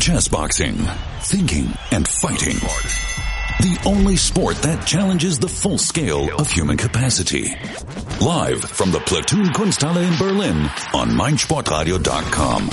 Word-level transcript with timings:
Chess 0.00 0.28
boxing. 0.28 0.76
Thinking 1.22 1.66
and 1.90 2.06
fighting. 2.06 2.54
The 3.60 3.82
only 3.84 4.14
sport 4.14 4.56
that 4.58 4.86
challenges 4.86 5.38
the 5.38 5.48
full 5.48 5.76
scale 5.76 6.32
of 6.38 6.48
human 6.48 6.76
capacity. 6.76 7.54
Live 8.20 8.62
from 8.62 8.92
the 8.92 9.00
Platoon 9.00 9.46
Kunsthalle 9.46 10.06
in 10.06 10.16
Berlin 10.16 10.56
on 10.94 11.10
meinsportradio.com. 11.10 12.66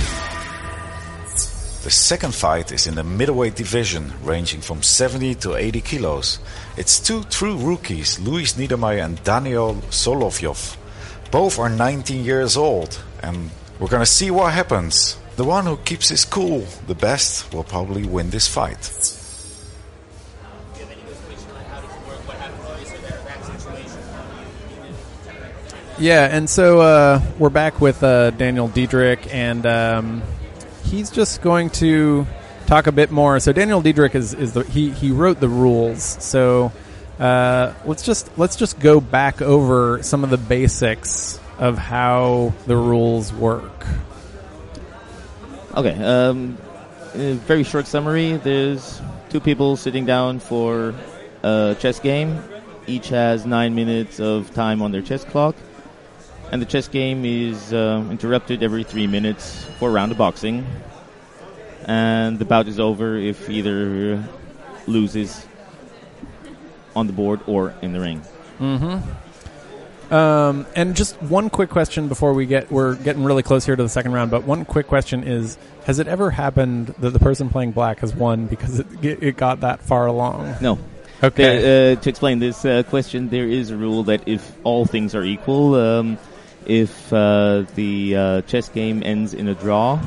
The 1.83 1.91
second 1.91 2.35
fight 2.35 2.71
is 2.71 2.85
in 2.85 2.95
the 2.95 3.03
middleweight 3.03 3.55
division, 3.55 4.13
ranging 4.23 4.61
from 4.61 4.83
70 4.83 5.35
to 5.35 5.55
80 5.55 5.81
kilos. 5.81 6.39
It's 6.77 6.99
two 6.99 7.23
true 7.23 7.57
rookies, 7.57 8.19
Luis 8.19 8.53
Niedermeier 8.53 9.03
and 9.03 9.23
Daniel 9.23 9.75
Soloviov. 9.89 10.77
Both 11.31 11.57
are 11.57 11.69
19 11.69 12.23
years 12.23 12.55
old, 12.55 13.01
and 13.23 13.49
we're 13.79 13.89
gonna 13.89 14.05
see 14.05 14.29
what 14.29 14.53
happens. 14.53 15.17
The 15.35 15.43
one 15.43 15.65
who 15.65 15.75
keeps 15.77 16.09
his 16.09 16.23
cool 16.23 16.65
the 16.87 16.95
best 16.95 17.53
will 17.53 17.65
probably 17.65 18.05
win 18.05 18.29
this 18.29 18.47
fight. 18.47 18.91
Yeah, 25.97 26.27
and 26.29 26.49
so 26.49 26.81
uh, 26.81 27.21
we're 27.39 27.49
back 27.49 27.79
with 27.79 28.03
uh, 28.03 28.31
Daniel 28.31 28.67
Diedrich, 28.67 29.33
and 29.33 29.65
um, 29.65 30.23
he's 30.83 31.09
just 31.09 31.41
going 31.41 31.69
to 31.71 32.27
talk 32.65 32.87
a 32.87 32.91
bit 32.91 33.11
more. 33.11 33.39
So 33.39 33.53
Daniel 33.53 33.81
Diedrich 33.81 34.13
is, 34.15 34.33
is 34.33 34.53
the 34.53 34.63
he 34.63 34.91
he 34.91 35.11
wrote 35.11 35.39
the 35.39 35.47
rules. 35.49 36.03
So 36.03 36.71
uh, 37.19 37.73
let's 37.85 38.03
just 38.03 38.29
let's 38.37 38.55
just 38.55 38.79
go 38.79 38.99
back 39.01 39.41
over 39.41 40.03
some 40.03 40.23
of 40.23 40.29
the 40.29 40.37
basics 40.37 41.39
of 41.57 41.77
how 41.77 42.53
the 42.67 42.75
rules 42.75 43.33
work. 43.33 43.85
Okay. 45.75 46.01
Um, 46.01 46.57
very 47.13 47.63
short 47.63 47.87
summary. 47.87 48.37
There's 48.37 49.01
two 49.29 49.39
people 49.39 49.75
sitting 49.75 50.05
down 50.05 50.39
for 50.39 50.93
a 51.43 51.75
chess 51.79 51.99
game. 51.99 52.41
Each 52.87 53.09
has 53.09 53.45
nine 53.45 53.75
minutes 53.75 54.19
of 54.19 54.53
time 54.53 54.81
on 54.81 54.91
their 54.91 55.01
chess 55.01 55.25
clock. 55.25 55.55
And 56.51 56.61
the 56.61 56.65
chess 56.65 56.87
game 56.87 57.25
is 57.25 57.73
uh, 57.73 58.05
interrupted 58.09 58.63
every 58.63 58.83
three 58.83 59.07
minutes 59.07 59.65
for 59.79 59.89
a 59.89 59.91
round 59.91 60.11
of 60.11 60.17
boxing. 60.17 60.65
And 61.85 62.39
the 62.39 62.45
bout 62.45 62.67
is 62.67 62.79
over 62.79 63.17
if 63.17 63.49
either 63.49 64.23
loses 64.87 65.45
on 66.95 67.07
the 67.07 67.13
board 67.13 67.41
or 67.47 67.73
in 67.81 67.91
the 67.91 67.99
ring. 67.99 68.21
Mm-hmm. 68.59 69.24
Um, 70.11 70.65
and 70.75 70.95
just 70.95 71.19
one 71.21 71.49
quick 71.49 71.69
question 71.69 72.07
before 72.07 72.33
we 72.33 72.45
get 72.45 72.71
we're 72.71 72.95
getting 72.95 73.23
really 73.23 73.43
close 73.43 73.65
here 73.65 73.75
to 73.75 73.83
the 73.83 73.89
second 73.89 74.13
round. 74.13 74.31
But 74.31 74.43
one 74.43 74.65
quick 74.65 74.87
question 74.87 75.23
is: 75.23 75.57
Has 75.85 75.99
it 75.99 76.07
ever 76.07 76.31
happened 76.31 76.87
that 76.99 77.11
the 77.11 77.19
person 77.19 77.49
playing 77.49 77.71
black 77.71 77.99
has 77.99 78.13
won 78.15 78.45
because 78.45 78.79
it 78.79 78.87
it 79.03 79.37
got 79.37 79.61
that 79.61 79.81
far 79.81 80.05
along? 80.05 80.55
No. 80.61 80.77
Okay. 81.23 81.93
Uh, 81.93 81.95
to 81.95 82.09
explain 82.09 82.39
this 82.39 82.65
uh, 82.65 82.83
question, 82.83 83.29
there 83.29 83.47
is 83.47 83.71
a 83.71 83.77
rule 83.77 84.03
that 84.03 84.27
if 84.27 84.51
all 84.63 84.85
things 84.85 85.15
are 85.15 85.23
equal, 85.23 85.75
um, 85.75 86.17
if 86.65 87.11
uh, 87.11 87.63
the 87.75 88.15
uh, 88.15 88.41
chess 88.41 88.69
game 88.69 89.01
ends 89.03 89.33
in 89.33 89.47
a 89.47 89.55
draw, 89.55 89.99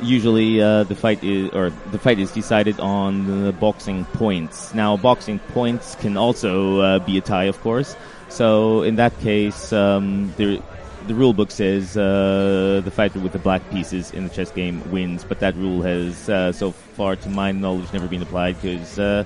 usually 0.00 0.60
uh, 0.60 0.84
the 0.84 0.94
fight 0.96 1.22
is 1.22 1.50
or 1.50 1.70
the 1.90 1.98
fight 1.98 2.18
is 2.18 2.30
decided 2.32 2.80
on 2.80 3.44
the 3.44 3.52
boxing 3.52 4.04
points. 4.04 4.74
Now, 4.74 4.96
boxing 4.96 5.38
points 5.38 5.94
can 5.96 6.16
also 6.16 6.80
uh, 6.80 6.98
be 7.00 7.18
a 7.18 7.20
tie, 7.20 7.44
of 7.44 7.60
course. 7.60 7.94
So 8.32 8.82
in 8.82 8.96
that 8.96 9.18
case, 9.20 9.72
um, 9.74 10.32
the 10.38 10.62
the 11.06 11.14
rule 11.14 11.34
book 11.34 11.50
says 11.50 11.96
uh, 11.96 12.80
the 12.82 12.90
fighter 12.90 13.18
with 13.18 13.32
the 13.32 13.38
black 13.38 13.60
pieces 13.70 14.10
in 14.12 14.24
the 14.24 14.30
chess 14.30 14.50
game 14.50 14.82
wins, 14.90 15.22
but 15.22 15.40
that 15.40 15.54
rule 15.56 15.82
has, 15.82 16.28
uh, 16.28 16.52
so 16.52 16.70
far 16.70 17.16
to 17.16 17.28
my 17.28 17.52
knowledge, 17.52 17.92
never 17.92 18.08
been 18.08 18.22
applied 18.22 18.60
because. 18.60 18.98
Uh, 18.98 19.24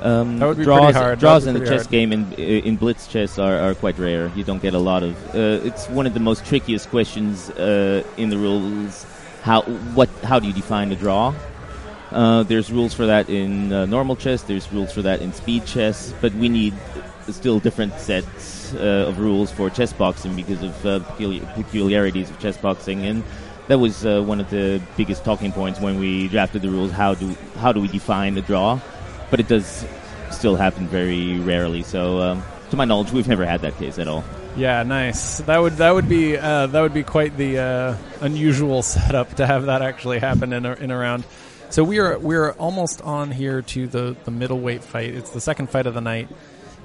um, 0.00 0.34
be 0.34 0.38
draws, 0.38 0.56
pretty 0.56 0.92
hard. 0.92 1.18
That 1.18 1.20
draws 1.20 1.46
in 1.46 1.54
the 1.54 1.60
chess 1.60 1.82
hard. 1.82 1.90
game 1.90 2.12
in 2.12 2.32
in 2.32 2.76
blitz 2.76 3.06
chess 3.06 3.38
are, 3.38 3.56
are 3.58 3.74
quite 3.74 3.98
rare. 3.98 4.30
You 4.34 4.44
don't 4.44 4.60
get 4.60 4.74
a 4.74 4.78
lot 4.78 5.02
of. 5.02 5.14
Uh, 5.34 5.64
it's 5.64 5.88
one 5.88 6.06
of 6.06 6.12
the 6.12 6.20
most 6.20 6.44
trickiest 6.44 6.90
questions 6.90 7.50
uh, 7.50 8.02
in 8.16 8.28
the 8.28 8.36
rules. 8.36 9.06
How 9.42 9.62
what 9.94 10.08
how 10.24 10.38
do 10.40 10.46
you 10.46 10.52
define 10.52 10.92
a 10.92 10.96
draw? 10.96 11.34
Uh, 12.10 12.42
there's 12.42 12.70
rules 12.70 12.92
for 12.92 13.06
that 13.06 13.30
in 13.30 13.72
uh, 13.72 13.86
normal 13.86 14.16
chess. 14.16 14.42
There's 14.42 14.70
rules 14.72 14.92
for 14.92 15.02
that 15.02 15.22
in 15.22 15.32
speed 15.32 15.66
chess. 15.66 16.12
But 16.20 16.34
we 16.34 16.48
need 16.48 16.74
still 17.30 17.58
different 17.60 17.98
sets 17.98 18.74
uh, 18.74 19.06
of 19.08 19.18
rules 19.18 19.50
for 19.50 19.70
chess 19.70 19.92
boxing 19.92 20.34
because 20.34 20.62
of 20.62 20.86
uh, 20.86 21.00
peculi- 21.00 21.54
peculiarities 21.54 22.30
of 22.30 22.38
chess 22.38 22.56
boxing, 22.56 23.04
and 23.06 23.22
that 23.68 23.78
was 23.78 24.04
uh, 24.04 24.22
one 24.22 24.40
of 24.40 24.50
the 24.50 24.80
biggest 24.96 25.24
talking 25.24 25.52
points 25.52 25.80
when 25.80 25.98
we 25.98 26.28
drafted 26.28 26.62
the 26.62 26.70
rules. 26.70 26.90
How 26.90 27.14
do 27.14 27.34
how 27.56 27.72
do 27.72 27.80
we 27.80 27.88
define 27.88 28.36
a 28.38 28.42
draw? 28.42 28.80
But 29.30 29.40
it 29.40 29.48
does 29.48 29.84
still 30.30 30.56
happen 30.56 30.88
very 30.88 31.38
rarely. 31.38 31.82
So, 31.82 32.20
um, 32.20 32.42
to 32.70 32.76
my 32.76 32.84
knowledge, 32.84 33.12
we've 33.12 33.28
never 33.28 33.46
had 33.46 33.60
that 33.62 33.76
case 33.78 33.98
at 33.98 34.08
all. 34.08 34.24
Yeah, 34.56 34.82
nice. 34.82 35.38
That 35.38 35.62
would 35.62 35.74
that 35.74 35.94
would 35.94 36.08
be 36.08 36.36
uh, 36.36 36.66
that 36.66 36.80
would 36.80 36.92
be 36.92 37.02
quite 37.02 37.36
the 37.36 37.58
uh, 37.58 37.96
unusual 38.20 38.82
setup 38.94 39.34
to 39.34 39.46
have 39.46 39.66
that 39.66 39.82
actually 39.82 40.18
happen 40.18 40.52
in 40.52 40.66
a, 40.66 40.74
in 40.74 40.90
a 40.90 40.98
round. 40.98 41.24
So 41.70 41.82
we 41.84 42.00
are 42.00 42.18
we 42.18 42.36
are 42.36 42.52
almost 42.52 43.00
on 43.00 43.30
here 43.30 43.62
to 43.62 43.86
the, 43.86 44.14
the 44.24 44.30
middleweight 44.30 44.84
fight. 44.84 45.14
It's 45.14 45.30
the 45.30 45.40
second 45.40 45.70
fight 45.70 45.86
of 45.86 45.94
the 45.94 46.02
night, 46.02 46.28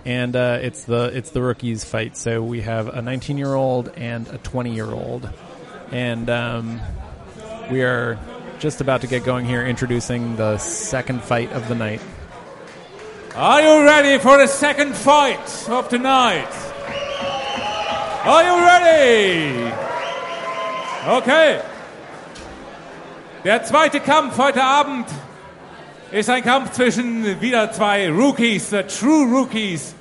and 0.08 0.38
uh, 0.38 0.58
it's 0.62 0.86
the 0.86 1.12
it's 1.14 1.32
the 1.32 1.42
rookies 1.42 1.84
fight. 1.84 2.16
So 2.16 2.42
we 2.42 2.62
have 2.62 2.88
a 2.88 3.02
19 3.02 3.38
year 3.38 3.54
old 3.54 3.90
and 3.98 4.26
a 4.30 4.38
20 4.38 4.74
year 4.74 4.90
old, 4.90 5.30
and 5.92 6.30
um, 6.30 6.80
we 7.70 7.84
are 7.84 8.18
just 8.58 8.80
about 8.80 9.02
to 9.02 9.08
get 9.08 9.26
going 9.26 9.46
here, 9.46 9.66
introducing 9.68 10.38
the 10.38 10.60
second 10.60 11.22
fight 11.22 11.52
of 11.52 11.68
the 11.68 11.76
night. 11.76 12.00
Are 13.36 13.62
you 13.62 13.84
ready 13.84 14.18
for 14.18 14.38
the 14.38 14.48
second 14.48 14.96
fight 14.96 15.68
of 15.68 15.90
tonight? 15.90 16.48
Are 18.24 18.44
you 18.44 18.66
ready? 18.66 19.74
Okay. 21.06 21.62
Der 23.44 23.64
zweite 23.64 24.00
Kampf 24.00 24.38
heute 24.38 24.64
Abend 24.64 25.06
ist 26.12 26.30
ein 26.30 26.44
Kampf 26.44 26.72
zwischen 26.72 27.42
wieder 27.42 27.72
zwei 27.74 28.10
Rookies, 28.10 28.70
the 28.70 28.84
True 28.84 29.26
Rookies, 29.26 29.97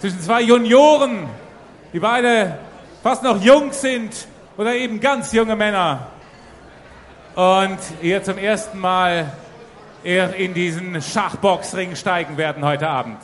zwischen 0.00 0.20
zwei 0.20 0.40
Junioren, 0.40 1.28
die 1.92 2.00
beide 2.00 2.58
fast 3.02 3.22
noch 3.22 3.40
jung 3.42 3.70
sind 3.72 4.26
oder 4.56 4.74
eben 4.74 4.98
ganz 4.98 5.32
junge 5.32 5.56
Männer. 5.56 6.08
Und 7.34 7.78
hier 8.00 8.22
zum 8.22 8.38
ersten 8.38 8.78
Mal 8.78 9.32
in 10.02 10.54
diesen 10.54 11.00
Schachboxring 11.02 11.94
steigen 11.94 12.38
werden 12.38 12.64
heute 12.64 12.88
Abend. 12.88 13.18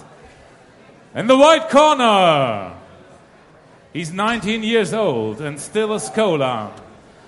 In 1.15 1.27
the 1.29 1.35
white 1.35 1.69
corner, 1.71 2.73
he's 3.95 4.13
19 4.13 4.63
years 4.63 4.93
old 4.93 5.41
and 5.41 5.59
still 5.59 5.95
a 5.95 5.99
scholar. 5.99 6.71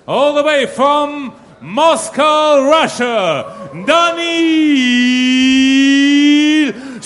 All 0.06 0.34
the 0.34 0.44
way 0.44 0.66
from 0.66 1.32
Moscow, 1.62 2.68
Russia, 2.70 3.70
Daniil 3.86 4.88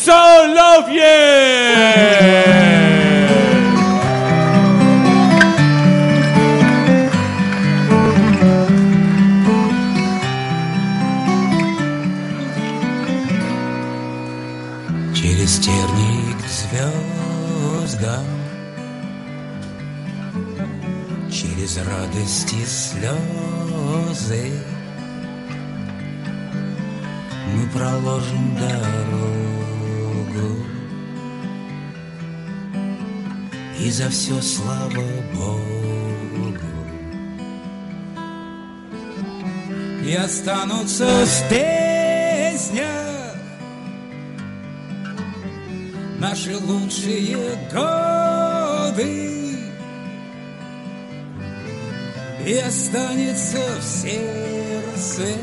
Soloviev! 0.05 1.03
Через 15.15 15.59
терник 15.61 16.37
к 16.37 16.49
звездам 16.49 18.25
Через 21.31 21.79
радости 21.79 22.65
слезы 22.65 24.51
Мы 27.55 27.69
проложим 27.71 28.57
дорогу 28.57 29.62
И 33.79 33.91
за 33.91 34.09
все 34.11 34.41
слава 34.41 35.03
Богу. 35.35 35.63
И 40.05 40.15
останутся 40.15 41.05
в 41.05 41.49
песнях 41.49 43.37
наши 46.19 46.57
лучшие 46.57 47.37
годы. 47.73 49.33
И 52.47 52.55
останется 52.57 53.59
в 53.81 53.83
сердце 53.83 55.39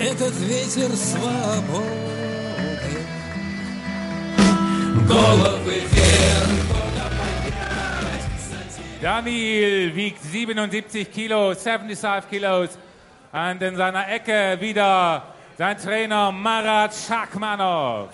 Этот 0.00 0.34
ветер 0.40 0.94
свободы 0.96 1.86
Головы 5.08 5.82
вверх 5.90 6.26
Daniel 9.00 9.94
wiegt 9.94 10.22
77 10.22 11.12
Kilo, 11.12 11.54
75 11.54 12.28
Kilos 12.30 12.78
Und 13.32 13.62
in 13.62 13.76
seiner 13.76 14.08
Ecke 14.08 14.58
wieder 14.60 15.22
sein 15.58 15.76
Trainer 15.78 16.32
Marat 16.32 16.94
Schakmanov. 16.94 18.10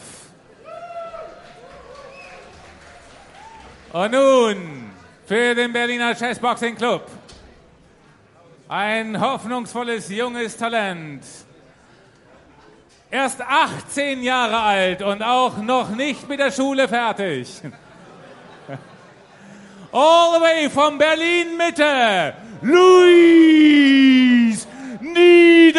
Und 3.93 4.13
nun 4.13 4.91
für 5.27 5.55
den 5.55 5.73
Berliner 5.73 6.15
Chessboxing 6.15 6.77
Club. 6.77 7.07
Ein 8.69 9.21
hoffnungsvolles 9.21 10.09
junges 10.09 10.57
Talent. 10.57 11.25
Erst 13.18 13.42
18 13.42 14.22
Jahre 14.22 14.60
alt 14.60 15.02
und 15.02 15.24
auch 15.24 15.58
noch 15.58 15.90
nicht 15.90 16.30
mit 16.30 16.40
der 16.40 16.52
Schule 16.52 16.88
fertig. 16.88 17.50
All 19.92 20.36
the 20.36 20.42
way 20.42 20.70
from 20.70 21.00
Berlin 21.00 21.58
Mitte, 21.58 22.36
Luis 22.62 23.58
Niedermeyer. 25.02 25.78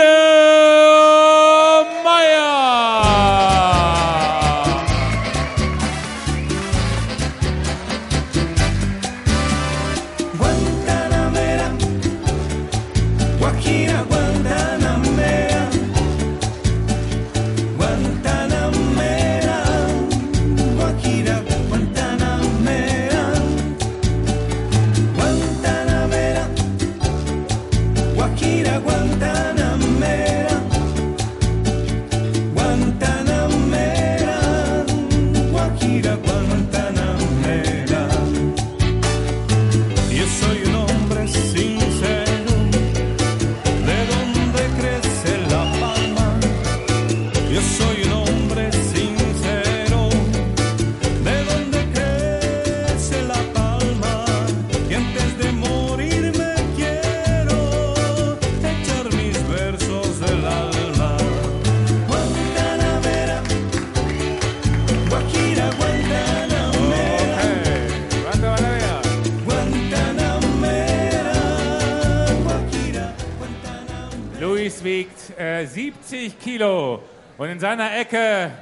Ecke, 77.98 78.52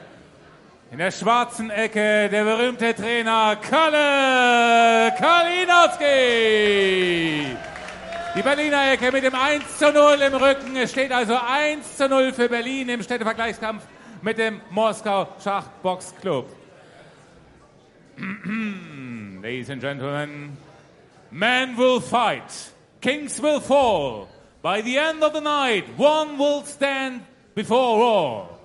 in 0.91 0.97
der 0.97 1.11
schwarzen 1.11 1.69
Ecke, 1.69 2.31
der 2.31 2.44
berühmte 2.44 2.94
Trainer 2.94 3.56
Kalle 3.56 5.12
Kalinowski. 5.19 6.05
Die 8.35 8.43
Berliner 8.43 8.93
Ecke 8.93 9.12
mit 9.12 9.25
dem 9.25 9.35
1 9.35 9.77
zu 9.77 9.93
0 9.93 10.23
im 10.23 10.35
Rücken. 10.37 10.75
Es 10.77 10.93
steht 10.93 11.12
also 11.12 11.37
1 11.37 11.99
zu 11.99 12.09
0 12.09 12.33
für 12.33 12.49
Berlin 12.49 12.88
im 12.88 13.03
Städtevergleichskampf 13.03 13.83
mit 14.23 14.38
dem 14.38 14.62
Moskau 14.71 15.29
Schachboxclub. 15.44 16.47
Ladies 19.43 19.69
and 19.69 19.83
gentlemen, 19.83 20.56
Men 21.31 21.77
will 21.77 22.00
fight, 22.00 22.73
kings 23.03 23.38
will 23.43 23.61
fall. 23.61 24.29
By 24.62 24.81
the 24.81 24.97
end 24.97 25.23
of 25.23 25.35
the 25.35 25.43
night, 25.43 25.85
one 25.99 26.38
will 26.38 26.62
stand 26.65 27.21
before 27.55 28.03
all. 28.03 28.56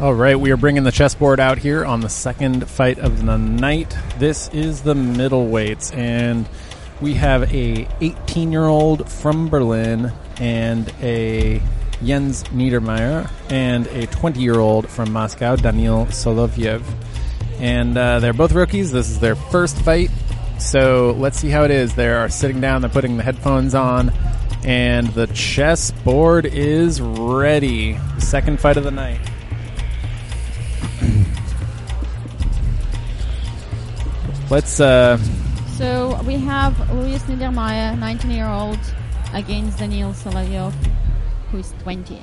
All 0.00 0.14
right, 0.14 0.40
we 0.40 0.50
are 0.50 0.56
bringing 0.56 0.84
the 0.84 0.92
chessboard 0.92 1.40
out 1.40 1.58
here 1.58 1.84
on 1.84 2.00
the 2.00 2.08
second 2.08 2.66
fight 2.70 2.98
of 2.98 3.26
the 3.26 3.36
night. 3.36 3.94
This 4.18 4.48
is 4.48 4.80
the 4.80 4.94
middleweights, 4.94 5.94
and 5.94 6.48
we 7.02 7.12
have 7.12 7.42
a 7.52 7.84
18-year-old 8.00 9.12
from 9.12 9.50
Berlin 9.50 10.10
and 10.38 10.90
a 11.02 11.60
Jens 12.02 12.44
Niedermeier 12.44 13.30
and 13.50 13.88
a 13.88 14.06
20-year-old 14.06 14.88
from 14.88 15.12
Moscow, 15.12 15.56
Daniil 15.56 16.06
Soloviov. 16.06 16.82
And 17.58 17.98
uh, 17.98 18.20
they're 18.20 18.32
both 18.32 18.52
rookies. 18.52 18.92
This 18.92 19.10
is 19.10 19.20
their 19.20 19.36
first 19.36 19.76
fight, 19.82 20.10
so 20.58 21.14
let's 21.18 21.38
see 21.38 21.50
how 21.50 21.64
it 21.64 21.70
is. 21.70 21.94
They 21.94 22.08
are 22.08 22.30
sitting 22.30 22.62
down. 22.62 22.80
They're 22.80 22.88
putting 22.88 23.18
the 23.18 23.22
headphones 23.22 23.74
on, 23.74 24.14
and 24.64 25.08
the 25.08 25.26
chessboard 25.26 26.46
is 26.46 27.02
ready. 27.02 27.98
Second 28.18 28.60
fight 28.60 28.78
of 28.78 28.84
the 28.84 28.90
night. 28.90 29.29
Let's 34.50 34.80
uh 34.80 35.16
So 35.78 36.20
we 36.26 36.34
have 36.38 36.74
Luis 36.90 37.22
Niedermeier, 37.22 37.96
19 37.96 38.32
year 38.32 38.48
old, 38.48 38.80
against 39.32 39.78
Daniil 39.78 40.12
Soloviov, 40.12 40.74
who 41.52 41.58
is 41.58 41.72
20. 41.84 42.18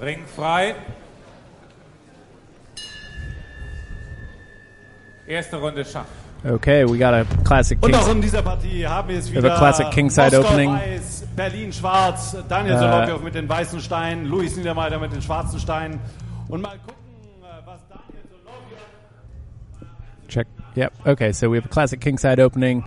Ring 0.00 0.24
frei. 0.26 0.74
Erste 5.26 5.60
Runde 5.60 5.84
Schach. 5.84 6.17
Okay, 6.44 6.84
we 6.84 6.98
got 6.98 7.14
a 7.14 7.24
classic 7.44 7.78
Und 7.82 7.94
auch 7.96 8.08
in 8.08 8.20
dieser 8.20 8.42
Partie 8.42 8.86
haben 8.86 9.08
wir 9.08 9.18
es 9.18 9.26
have 9.28 9.38
wieder. 9.42 9.54
a 9.54 9.58
classic 9.58 9.90
Kingside 9.90 10.36
Moskau 10.36 10.48
opening. 10.48 10.70
weiß, 10.72 11.26
Berlin 11.34 11.72
schwarz, 11.72 12.36
Daniel 12.48 12.78
Soloviov 12.78 13.22
mit 13.22 13.34
den 13.34 13.48
weißen 13.48 13.80
Steinen, 13.80 14.24
Luis 14.26 14.56
Niedermeier 14.56 14.98
mit 15.00 15.12
den 15.12 15.20
schwarzen 15.20 15.58
Steinen. 15.58 15.98
Und 16.48 16.62
mal 16.62 16.78
gucken, 16.78 16.94
äh, 17.42 17.66
was 17.66 17.80
Daniel 17.88 18.22
Check. 20.28 20.46
Yep. 20.76 20.92
Okay, 21.06 21.32
so 21.32 21.48
we 21.50 21.56
have 21.56 21.64
a 21.66 21.68
classic 21.68 22.00
kingside 22.00 22.38
opening. 22.38 22.84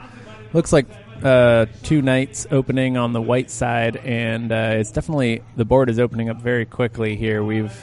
Looks 0.53 0.72
like 0.72 0.86
uh, 1.24 1.65
two 1.84 2.01
knights 2.01 2.48
opening 2.51 2.98
on 2.98 3.12
the 3.13 3.22
white 3.22 3.50
side, 3.51 3.98
and 3.98 4.51
uh, 4.51 4.75
it's 4.79 4.91
definitely 4.91 5.41
the 5.58 5.65
board 5.65 5.89
is 5.89 6.00
opening 6.00 6.29
up 6.29 6.38
very 6.41 6.65
quickly 6.65 7.15
here. 7.17 7.43
We've 7.43 7.74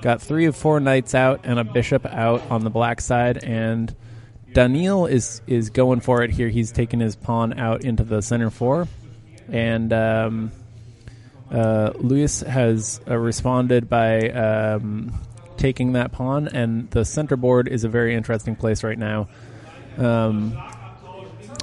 got 0.00 0.22
three 0.22 0.46
of 0.46 0.56
four 0.56 0.80
knights 0.80 1.14
out 1.14 1.40
and 1.44 1.58
a 1.58 1.64
bishop 1.64 2.06
out 2.06 2.42
on 2.50 2.64
the 2.64 2.70
black 2.70 3.00
side, 3.00 3.44
and 3.44 3.94
Daniil 4.52 5.06
is 5.06 5.42
is 5.46 5.70
going 5.70 6.00
for 6.00 6.22
it 6.22 6.30
here. 6.30 6.48
He's 6.48 6.72
taking 6.72 7.00
his 7.00 7.16
pawn 7.16 7.58
out 7.58 7.84
into 7.84 8.04
the 8.04 8.20
center 8.20 8.50
four, 8.50 8.88
and 9.48 9.92
um, 9.92 10.52
uh, 11.50 11.92
Luis 11.96 12.40
has 12.40 13.00
uh, 13.08 13.16
responded 13.16 13.88
by 13.88 14.28
um, 14.30 15.12
taking 15.56 15.92
that 15.92 16.12
pawn, 16.12 16.48
and 16.48 16.90
the 16.90 17.04
center 17.04 17.36
board 17.36 17.68
is 17.68 17.84
a 17.84 17.88
very 17.88 18.14
interesting 18.14 18.56
place 18.56 18.82
right 18.82 18.98
now. 18.98 19.28
Um, 19.98 20.56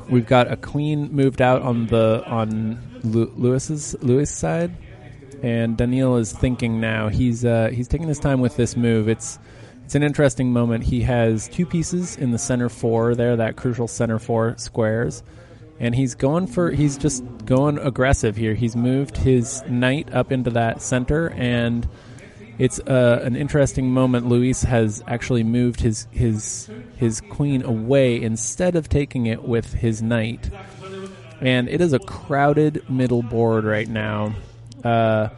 we've 0.09 0.27
got 0.27 0.51
a 0.51 0.55
queen 0.55 1.11
moved 1.11 1.41
out 1.41 1.61
on 1.61 1.87
the 1.87 2.23
on 2.25 3.01
Lu- 3.03 3.33
Luis's 3.35 3.95
Luis 4.01 4.31
side, 4.31 4.71
and 5.41 5.77
Daniil 5.77 6.17
is 6.17 6.31
thinking 6.31 6.79
now. 6.79 7.09
He's 7.09 7.43
uh, 7.43 7.69
he's 7.73 7.87
taking 7.87 8.07
his 8.07 8.19
time 8.19 8.39
with 8.39 8.55
this 8.55 8.77
move. 8.77 9.09
It's 9.09 9.39
it's 9.87 9.95
an 9.95 10.03
interesting 10.03 10.51
moment. 10.51 10.83
He 10.83 10.99
has 11.03 11.47
two 11.47 11.65
pieces 11.65 12.17
in 12.17 12.31
the 12.31 12.37
center 12.37 12.67
four 12.67 13.15
there, 13.15 13.37
that 13.37 13.55
crucial 13.55 13.87
center 13.87 14.19
four 14.19 14.53
squares, 14.57 15.23
and 15.79 15.95
he's 15.95 16.13
going 16.13 16.47
for 16.47 16.71
he's 16.71 16.97
just 16.97 17.23
going 17.45 17.77
aggressive 17.77 18.35
here. 18.35 18.53
He's 18.53 18.75
moved 18.75 19.15
his 19.15 19.63
knight 19.65 20.13
up 20.13 20.33
into 20.33 20.49
that 20.49 20.81
center 20.81 21.29
and 21.29 21.87
it's 22.57 22.81
uh, 22.81 23.21
an 23.23 23.37
interesting 23.37 23.89
moment. 23.89 24.27
Luis 24.27 24.61
has 24.63 25.01
actually 25.07 25.43
moved 25.43 25.79
his 25.79 26.05
his 26.11 26.69
his 26.97 27.21
queen 27.21 27.63
away 27.63 28.21
instead 28.21 28.75
of 28.75 28.89
taking 28.89 29.27
it 29.27 29.43
with 29.43 29.71
his 29.71 30.01
knight, 30.01 30.49
and 31.39 31.69
it 31.69 31.79
is 31.79 31.93
a 31.93 31.99
crowded 31.99 32.89
middle 32.89 33.23
board 33.23 33.63
right 33.63 33.87
now. 33.87 34.35
Uh, 34.83 35.29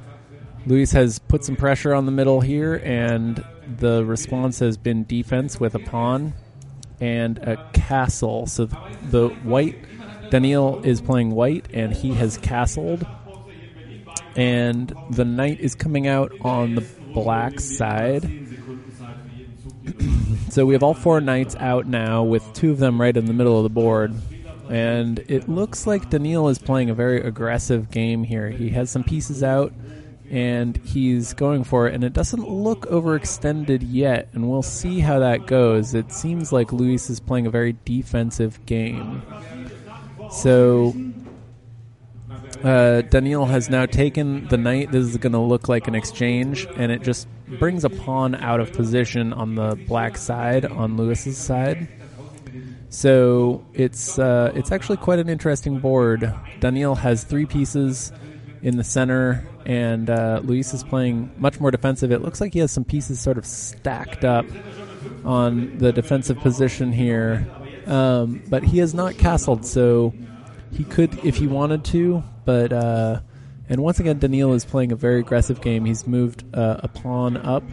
Luis 0.65 0.91
has 0.93 1.19
put 1.19 1.43
some 1.43 1.55
pressure 1.55 1.93
on 1.93 2.07
the 2.07 2.11
middle 2.11 2.41
here, 2.41 2.81
and 2.83 3.45
the 3.77 4.03
response 4.05 4.59
has 4.59 4.77
been 4.77 5.03
defense 5.03 5.59
with 5.59 5.75
a 5.75 5.79
pawn 5.79 6.33
and 6.99 7.37
a 7.39 7.57
castle. 7.73 8.47
So 8.47 8.65
the 9.09 9.29
white 9.43 9.77
Daniil 10.29 10.81
is 10.83 11.01
playing 11.01 11.31
white, 11.31 11.67
and 11.73 11.93
he 11.93 12.13
has 12.13 12.37
castled, 12.37 13.05
and 14.35 14.93
the 15.09 15.25
knight 15.25 15.59
is 15.59 15.75
coming 15.75 16.07
out 16.07 16.31
on 16.41 16.75
the 16.75 16.85
black 17.13 17.59
side. 17.59 18.23
so 20.49 20.65
we 20.65 20.73
have 20.73 20.83
all 20.83 20.93
four 20.93 21.19
knights 21.19 21.55
out 21.55 21.87
now, 21.87 22.23
with 22.23 22.53
two 22.53 22.71
of 22.71 22.77
them 22.77 23.01
right 23.01 23.15
in 23.15 23.25
the 23.25 23.33
middle 23.33 23.57
of 23.57 23.63
the 23.63 23.69
board. 23.69 24.13
And 24.69 25.17
it 25.27 25.49
looks 25.49 25.87
like 25.87 26.11
Daniil 26.11 26.47
is 26.49 26.59
playing 26.59 26.91
a 26.91 26.93
very 26.93 27.21
aggressive 27.21 27.89
game 27.89 28.23
here. 28.23 28.49
He 28.49 28.69
has 28.69 28.91
some 28.91 29.03
pieces 29.03 29.41
out, 29.41 29.73
and 30.29 30.77
he's 30.77 31.33
going 31.33 31.63
for 31.63 31.87
it, 31.87 31.95
and 31.95 32.03
it 32.03 32.13
doesn't 32.13 32.47
look 32.47 32.85
overextended 32.87 33.83
yet, 33.85 34.29
and 34.33 34.49
we'll 34.49 34.61
see 34.61 34.99
how 34.99 35.19
that 35.19 35.47
goes. 35.47 35.93
It 35.93 36.11
seems 36.11 36.51
like 36.51 36.71
Luis 36.71 37.09
is 37.09 37.19
playing 37.19 37.47
a 37.47 37.49
very 37.49 37.75
defensive 37.85 38.63
game. 38.65 39.23
So 40.31 40.93
uh, 42.63 43.01
Daniil 43.01 43.45
has 43.45 43.69
now 43.69 43.85
taken 43.85 44.47
the 44.47 44.57
knight. 44.57 44.91
This 44.91 45.05
is 45.05 45.17
going 45.17 45.33
to 45.33 45.39
look 45.39 45.67
like 45.67 45.87
an 45.87 45.95
exchange, 45.95 46.67
and 46.75 46.91
it 46.91 47.01
just 47.01 47.27
brings 47.57 47.83
a 47.83 47.89
pawn 47.89 48.35
out 48.35 48.59
of 48.59 48.71
position 48.73 49.33
on 49.33 49.55
the 49.55 49.75
black 49.87 50.17
side, 50.17 50.65
on 50.65 50.97
Luis's 50.97 51.37
side. 51.37 51.87
So 52.89 53.65
it's 53.73 54.17
uh, 54.19 54.51
it's 54.55 54.71
actually 54.71 54.97
quite 54.97 55.19
an 55.19 55.29
interesting 55.29 55.79
board. 55.79 56.33
Daniil 56.59 56.95
has 56.95 57.23
three 57.23 57.45
pieces 57.45 58.11
in 58.61 58.77
the 58.77 58.83
center, 58.83 59.47
and 59.65 60.09
uh, 60.09 60.41
Luis 60.43 60.73
is 60.73 60.83
playing 60.83 61.31
much 61.37 61.59
more 61.59 61.71
defensive. 61.71 62.11
It 62.11 62.21
looks 62.21 62.41
like 62.41 62.53
he 62.53 62.59
has 62.59 62.71
some 62.71 62.83
pieces 62.83 63.19
sort 63.19 63.37
of 63.37 63.45
stacked 63.45 64.25
up 64.25 64.45
on 65.23 65.77
the 65.77 65.91
defensive 65.91 66.39
position 66.39 66.91
here, 66.91 67.47
um, 67.87 68.43
but 68.49 68.63
he 68.63 68.79
has 68.79 68.93
not 68.93 69.17
castled, 69.17 69.65
so 69.65 70.13
he 70.71 70.83
could 70.83 71.23
if 71.23 71.37
he 71.37 71.47
wanted 71.47 71.85
to. 71.85 72.23
But 72.45 72.73
uh, 72.73 73.21
and 73.69 73.81
once 73.81 73.99
again, 73.99 74.19
Daniil 74.19 74.53
is 74.53 74.65
playing 74.65 74.91
a 74.91 74.95
very 74.95 75.19
aggressive 75.19 75.61
game. 75.61 75.85
He's 75.85 76.05
moved 76.07 76.43
uh, 76.53 76.81
a 76.83 76.87
pawn 76.87 77.37
up 77.37 77.63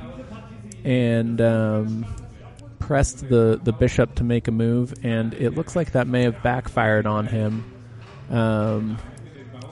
and 0.85 1.40
um, 1.40 2.07
pressed 2.78 3.28
the 3.28 3.61
the 3.62 3.73
bishop 3.73 4.14
to 4.16 4.25
make 4.25 4.47
a 4.47 4.52
move, 4.52 4.95
and 5.02 5.35
it 5.35 5.50
looks 5.50 5.75
like 5.75 5.93
that 5.93 6.07
may 6.07 6.23
have 6.23 6.43
backfired 6.43 7.07
on 7.07 7.26
him. 7.26 7.73
Um, 8.31 8.99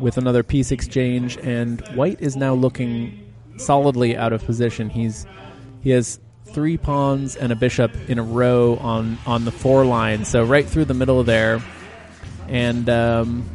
with 0.01 0.19
another 0.19 0.43
piece 0.43 0.73
exchange, 0.73 1.37
and 1.39 1.81
White 1.95 2.21
is 2.21 2.37
now 2.37 2.55
looking 2.55 3.33
solidly 3.57 4.17
out 4.17 4.33
of 4.33 4.45
position. 4.45 4.91
He's 4.91 5.27
he 5.83 5.91
has 5.91 6.19
three 6.47 6.77
pawns 6.77 7.37
and 7.37 7.53
a 7.53 7.57
bishop 7.57 7.93
in 8.09 8.19
a 8.19 8.23
row 8.23 8.77
on 8.77 9.19
on 9.27 9.45
the 9.45 9.53
four 9.53 9.85
line, 9.85 10.25
so 10.25 10.45
right 10.45 10.67
through 10.67 10.87
the 10.87 10.95
middle 10.95 11.23
there, 11.25 11.63
and 12.49 12.89
um, 12.89 13.49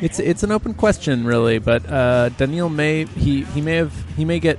it's 0.00 0.18
it's 0.18 0.42
an 0.42 0.52
open 0.52 0.74
question 0.74 1.24
really. 1.24 1.58
But 1.58 1.88
uh, 1.88 2.30
may 2.68 3.04
he 3.04 3.44
he 3.44 3.60
may 3.60 3.76
have 3.76 3.94
he 4.16 4.24
may 4.24 4.40
get 4.40 4.58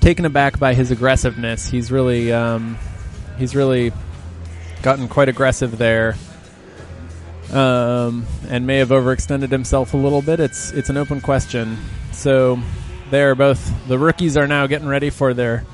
taken 0.00 0.24
aback 0.24 0.58
by 0.58 0.74
his 0.74 0.90
aggressiveness. 0.90 1.68
He's 1.68 1.92
really 1.92 2.32
um, 2.32 2.78
he's 3.38 3.54
really 3.54 3.92
gotten 4.82 5.08
quite 5.08 5.28
aggressive 5.28 5.76
there 5.76 6.16
um, 7.52 8.26
and 8.48 8.66
may 8.66 8.78
have 8.78 8.88
overextended 8.90 9.50
himself 9.50 9.94
a 9.94 9.96
little 9.96 10.22
bit. 10.22 10.40
It's 10.40 10.72
it's 10.72 10.90
an 10.90 10.96
open 10.96 11.20
question. 11.20 11.76
So 12.12 12.58
they're 13.10 13.34
both 13.34 13.60
the 13.88 13.98
rookies 13.98 14.36
are 14.36 14.46
now 14.46 14.66
getting 14.66 14.88
ready 14.88 15.10
for 15.10 15.34
their 15.34 15.64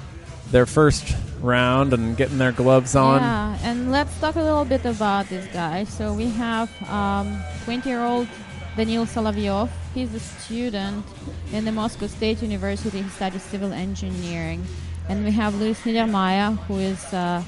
their 0.51 0.67
first 0.67 1.15
round 1.41 1.93
and 1.93 2.17
getting 2.17 2.39
their 2.39 2.53
gloves 2.53 2.97
on. 2.97 3.21
Yeah, 3.21 3.59
and 3.63 3.91
let's 3.91 4.19
talk 4.21 4.37
a 4.37 4.43
little 4.43 4.65
bit 4.65 4.85
about 4.85 5.29
this 5.29 5.47
guy. 5.53 5.85
So 5.85 6.13
we 6.15 6.29
have 6.31 6.71
20-year-old 6.81 8.29
Daniil 8.77 9.07
Soloviov. 9.07 9.69
He's 9.95 10.15
a 10.15 10.21
student 10.21 11.05
in 11.53 11.65
the 11.65 11.73
Moscow 11.73 12.07
State 12.07 12.43
University. 12.43 13.03
He 13.03 13.09
studies 13.09 13.43
civil 13.43 13.73
engineering. 13.73 14.65
And 15.09 15.25
we 15.25 15.31
have 15.33 15.55
Luis 15.55 15.81
Niedermeier, 15.83 16.59
who 16.67 16.79
is 16.79 17.03
uh, 17.13 17.43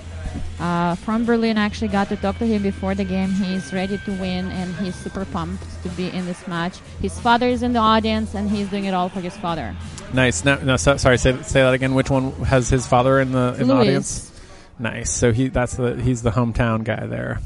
uh, 0.61 0.95
from 0.97 1.25
Berlin. 1.25 1.59
I 1.59 1.65
actually 1.65 1.89
got 1.89 2.09
to 2.09 2.17
talk 2.17 2.39
to 2.39 2.47
him 2.47 2.63
before 2.63 2.95
the 2.95 3.05
game. 3.05 3.31
He's 3.31 3.73
ready 3.73 3.99
to 3.99 4.11
win, 4.13 4.51
and 4.51 4.75
he's 4.77 4.95
super 4.95 5.25
pumped 5.25 5.65
to 5.83 5.89
be 5.91 6.09
in 6.11 6.27
this 6.27 6.47
match. 6.49 6.79
His 7.01 7.19
father 7.19 7.49
is 7.49 7.63
in 7.63 7.73
the 7.73 7.79
audience, 7.79 8.35
and 8.35 8.51
he's 8.51 8.69
doing 8.69 8.85
it 8.85 8.95
all 8.95 9.09
for 9.09 9.21
his 9.21 9.37
father. 9.37 9.75
Nice. 10.13 10.45
No, 10.45 10.57
no 10.57 10.77
so, 10.77 10.97
sorry. 10.97 11.19
Say, 11.19 11.41
say 11.43 11.63
that 11.63 11.75
again. 11.75 11.95
Which 11.95 12.11
one 12.11 12.33
has 12.45 12.69
his 12.69 12.87
father 12.87 13.21
in 13.21 13.33
the 13.33 13.57
in 13.59 13.69
the 13.69 13.75
Luis. 13.75 13.87
audience? 13.87 14.41
Nice. 14.79 15.11
So 15.11 15.33
he 15.33 15.49
that's 15.49 15.77
the 15.77 16.01
he's 16.01 16.23
the 16.23 16.31
hometown 16.31 16.85
guy 16.85 17.07
there. 17.07 17.41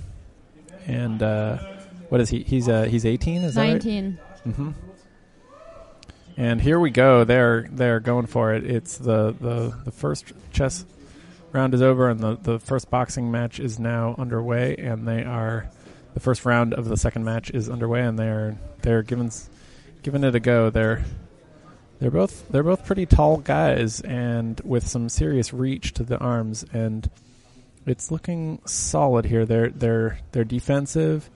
And 0.87 1.23
uh, 1.23 1.59
what 2.09 2.21
is 2.21 2.29
he? 2.31 2.43
He's 2.43 2.69
uh, 2.69 2.85
he's 2.85 3.07
18. 3.07 3.43
Is 3.43 3.55
that 3.55 3.61
right? 3.61 3.73
19. 3.73 4.19
Mm-hmm. 4.47 4.71
And 6.37 6.61
here 6.61 6.81
we 6.81 6.91
go. 6.91 7.25
They're 7.25 7.69
they're 7.71 8.01
going 8.01 8.27
for 8.27 8.55
it. 8.55 8.65
It's 8.65 8.99
the 8.99 9.35
the, 9.39 9.77
the 9.85 9.91
first 9.91 10.33
chess 10.53 10.85
round 11.55 11.75
is 11.75 11.83
over, 11.83 12.09
and 12.09 12.21
the, 12.21 12.37
the 12.37 12.59
first 12.59 12.91
boxing 12.91 13.31
match 13.31 13.61
is 13.61 13.79
now 13.79 14.15
underway. 14.19 14.77
And 14.77 15.07
they 15.07 15.25
are 15.25 15.71
the 16.15 16.21
first 16.21 16.45
round 16.45 16.75
of 16.75 16.89
the 16.89 16.97
second 16.97 17.25
match 17.25 17.51
is 17.51 17.69
underway, 17.69 18.03
and 18.03 18.19
they're 18.19 18.57
they're 18.83 19.03
giving 19.03 19.31
giving 20.03 20.25
it 20.25 20.35
a 20.35 20.41
go. 20.41 20.71
They're 20.71 21.05
they're 22.01 22.11
both 22.11 22.49
they're 22.49 22.63
both 22.63 22.85
pretty 22.85 23.07
tall 23.07 23.39
guys, 23.39 24.01
and 24.01 24.61
with 24.65 24.87
some 24.87 25.09
serious 25.09 25.53
reach 25.53 25.93
to 25.95 26.03
the 26.03 26.19
arms, 26.19 26.65
and 26.73 27.09
it's 27.87 28.11
looking 28.11 28.61
solid 28.65 29.25
here. 29.25 29.47
They're 29.47 29.71
they're 29.71 30.19
they're 30.33 30.45
defensive, 30.45 31.31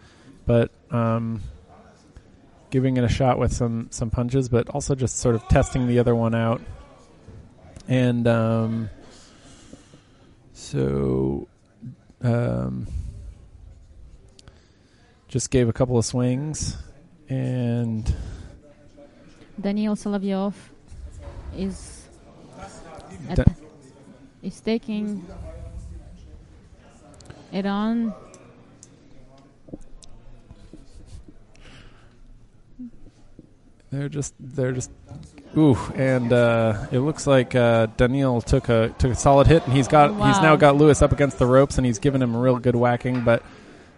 but 0.44 0.70
um, 0.90 1.42
giving 2.70 2.96
it 2.96 3.04
a 3.04 3.08
shot 3.08 3.38
with 3.38 3.52
some 3.52 3.88
some 3.90 4.10
punches, 4.10 4.48
but 4.48 4.68
also 4.70 4.94
just 4.94 5.18
sort 5.18 5.34
of 5.34 5.46
testing 5.48 5.86
the 5.86 5.98
other 5.98 6.14
one 6.14 6.34
out. 6.34 6.60
And 7.88 8.26
um, 8.26 8.90
so, 10.56 11.46
um, 12.22 12.86
just 15.28 15.50
gave 15.50 15.68
a 15.68 15.72
couple 15.72 15.98
of 15.98 16.04
swings, 16.06 16.78
and 17.28 18.12
Daniel 19.60 19.94
Soloviov 19.96 20.54
is 21.54 22.08
Da- 23.34 23.44
is 24.42 24.60
taking 24.60 25.26
it 27.52 27.66
on. 27.66 28.14
They're 33.90 34.08
just 34.08 34.34
they're 34.40 34.72
just 34.72 34.90
ooh, 35.56 35.76
and 35.94 36.32
uh, 36.32 36.86
it 36.90 36.98
looks 37.00 37.26
like 37.26 37.54
uh, 37.54 37.86
Daniil 37.96 38.40
took 38.40 38.68
a 38.68 38.94
took 38.98 39.12
a 39.12 39.14
solid 39.14 39.46
hit, 39.46 39.64
and 39.64 39.72
he's 39.72 39.88
got 39.88 40.10
he's 40.10 40.42
now 40.42 40.56
got 40.56 40.76
Luis 40.76 41.02
up 41.02 41.12
against 41.12 41.38
the 41.38 41.46
ropes, 41.46 41.78
and 41.78 41.86
he's 41.86 41.98
given 41.98 42.20
him 42.20 42.34
a 42.34 42.38
real 42.40 42.58
good 42.58 42.76
whacking, 42.76 43.22
but. 43.22 43.42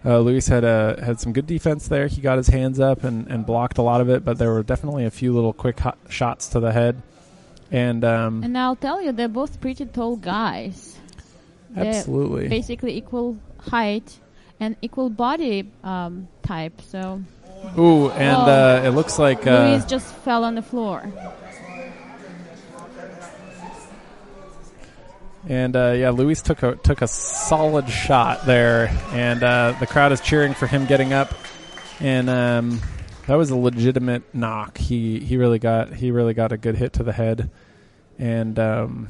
Uh, 0.04 0.20
Luis 0.20 0.46
had 0.46 0.62
a 0.62 0.96
had 1.04 1.18
some 1.18 1.32
good 1.32 1.48
defense 1.48 1.88
there. 1.88 2.06
He 2.06 2.20
got 2.20 2.36
his 2.36 2.46
hands 2.46 2.78
up 2.78 3.02
and, 3.02 3.26
and 3.26 3.44
blocked 3.44 3.78
a 3.78 3.82
lot 3.82 4.00
of 4.00 4.08
it, 4.08 4.24
but 4.24 4.38
there 4.38 4.52
were 4.52 4.62
definitely 4.62 5.04
a 5.06 5.10
few 5.10 5.34
little 5.34 5.52
quick 5.52 5.80
hot 5.80 5.98
shots 6.08 6.50
to 6.50 6.60
the 6.60 6.70
head. 6.70 7.02
And 7.72 8.04
um, 8.04 8.44
And 8.44 8.56
I'll 8.56 8.76
tell 8.76 9.02
you, 9.02 9.10
they're 9.10 9.26
both 9.26 9.60
pretty 9.60 9.84
tall 9.86 10.14
guys. 10.14 10.96
They're 11.70 11.86
absolutely, 11.86 12.46
basically 12.46 12.96
equal 12.96 13.38
height 13.58 14.18
and 14.60 14.76
equal 14.82 15.10
body 15.10 15.68
um, 15.82 16.28
type. 16.42 16.80
So 16.80 17.20
ooh, 17.78 18.10
and 18.10 18.36
Oh. 18.36 18.40
uh, 18.50 18.82
it 18.84 18.90
looks 18.90 19.18
like 19.18 19.46
uh, 19.46 19.68
Luis 19.70 19.84
just 19.84 20.06
fell 20.16 20.44
on 20.44 20.54
the 20.54 20.62
floor. 20.62 21.10
And 25.48 25.76
uh, 25.76 25.92
yeah, 25.96 26.10
Luis 26.10 26.42
took 26.42 26.62
a 26.62 26.74
took 26.76 27.00
a 27.00 27.08
solid 27.08 27.88
shot 27.88 28.44
there, 28.44 28.88
and 29.12 29.42
uh, 29.42 29.74
the 29.80 29.86
crowd 29.86 30.12
is 30.12 30.20
cheering 30.20 30.52
for 30.52 30.66
him 30.66 30.84
getting 30.86 31.12
up. 31.12 31.32
And 32.00 32.28
um, 32.28 32.80
that 33.26 33.36
was 33.36 33.50
a 33.50 33.56
legitimate 33.56 34.22
knock. 34.34 34.76
He 34.76 35.20
he 35.20 35.36
really 35.36 35.58
got 35.58 35.94
he 35.94 36.10
really 36.10 36.34
got 36.34 36.52
a 36.52 36.58
good 36.58 36.76
hit 36.76 36.94
to 36.94 37.02
the 37.02 37.12
head, 37.12 37.50
and 38.18 38.58
um, 38.58 39.08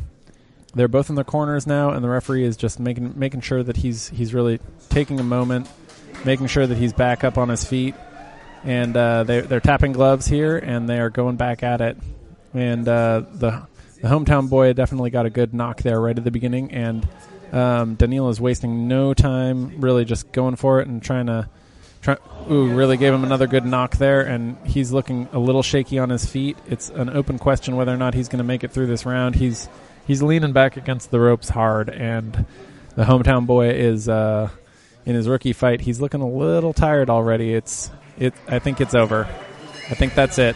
they're 0.75 0.87
both 0.87 1.09
in 1.09 1.17
their 1.17 1.25
corners 1.25 1.67
now, 1.67 1.91
and 1.91 2.05
the 2.05 2.09
referee 2.09 2.45
is 2.45 2.57
just 2.57 2.79
making 2.79 3.15
making 3.19 3.41
sure 3.41 3.63
that 3.65 3.79
he's 3.79 4.09
he's 4.11 4.33
really 4.33 4.61
taking 4.91 5.19
a 5.19 5.25
moment, 5.25 5.69
making 6.25 6.47
sure 6.47 6.67
that 6.67 6.79
he's 6.79 6.93
back 6.93 7.25
up 7.25 7.37
on 7.37 7.49
his 7.49 7.65
feet, 7.65 7.95
and 8.65 8.97
uh, 8.97 9.25
they 9.25 9.41
they're 9.41 9.61
tapping 9.61 9.93
gloves 9.93 10.27
here, 10.27 10.57
and 10.57 10.89
they 10.89 10.99
are 10.99 11.11
going 11.11 11.37
back 11.37 11.63
at 11.63 11.81
it, 11.81 11.97
and 12.55 12.89
uh, 12.89 13.23
the 13.33 13.67
the 14.01 14.09
hometown 14.09 14.49
boy 14.49 14.73
definitely 14.73 15.11
got 15.11 15.27
a 15.27 15.31
good 15.31 15.55
knock 15.55 15.83
there 15.83 16.01
right 16.01 16.17
at 16.17 16.25
the 16.25 16.31
beginning, 16.31 16.73
and 16.73 17.07
um, 17.53 17.95
Daniil 17.95 18.29
is 18.29 18.41
wasting 18.41 18.89
no 18.89 19.15
time, 19.15 19.81
really 19.81 20.05
just 20.05 20.31
going 20.33 20.57
for 20.57 20.81
it 20.81 20.89
and 20.89 21.03
trying 21.03 21.27
to. 21.27 21.49
Try, 22.01 22.17
ooh, 22.49 22.77
really 22.77 22.97
gave 22.97 23.13
him 23.13 23.25
another 23.25 23.49
good 23.49 23.65
knock 23.65 23.97
there, 23.97 24.21
and 24.21 24.57
he's 24.65 24.93
looking 24.93 25.29
a 25.33 25.39
little 25.41 25.65
shaky 25.65 25.99
on 25.99 26.11
his 26.11 26.25
feet. 26.25 26.57
It's 26.69 26.91
an 26.91 27.11
open 27.11 27.41
question 27.41 27.75
whether 27.75 27.93
or 27.93 27.97
not 27.97 28.15
he's 28.15 28.29
going 28.29 28.39
to 28.39 28.45
make 28.45 28.63
it 28.63 28.71
through 28.71 28.87
this 28.87 29.05
round. 29.05 29.35
He's 29.35 29.69
he's 30.07 30.23
leaning 30.23 30.53
back 30.53 30.77
against 30.77 31.11
the 31.11 31.19
ropes 31.19 31.49
hard, 31.49 31.91
and 31.91 32.47
the 32.95 33.03
hometown 33.05 33.47
boy 33.47 33.71
is 33.71 34.09
uh, 34.09 34.49
in 35.09 35.15
his 35.15 35.27
rookie 35.27 35.55
fight. 35.55 35.81
He's 35.81 36.01
looking 36.01 36.21
a 36.21 36.29
little 36.29 36.75
tired 36.75 37.09
already. 37.09 37.55
It's 37.55 37.91
it. 38.19 38.35
I 38.47 38.59
think 38.59 38.81
it's 38.81 38.95
over. 38.95 39.27
I 39.91 39.95
think 39.95 40.15
that's 40.15 40.39
it. 40.39 40.55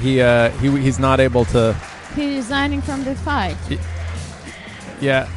He 0.00 0.20
uh, 0.20 0.50
he 0.58 0.68
he's 0.80 0.98
not 0.98 1.20
able 1.20 1.44
to. 1.46 1.76
He's 2.16 2.34
resigning 2.34 2.82
from 2.82 3.04
the 3.04 3.14
fight. 3.14 3.56
Yeah, 5.00 5.28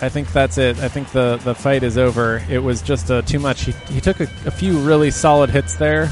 I 0.00 0.08
think 0.08 0.32
that's 0.32 0.56
it. 0.56 0.78
I 0.78 0.88
think 0.88 1.10
the 1.10 1.40
the 1.42 1.54
fight 1.54 1.82
is 1.82 1.98
over. 1.98 2.44
It 2.48 2.60
was 2.60 2.80
just 2.80 3.10
uh, 3.10 3.22
too 3.22 3.40
much. 3.40 3.64
He, 3.64 3.72
he 3.92 4.00
took 4.00 4.20
a, 4.20 4.28
a 4.46 4.52
few 4.52 4.78
really 4.78 5.10
solid 5.10 5.50
hits 5.50 5.74
there. 5.74 6.08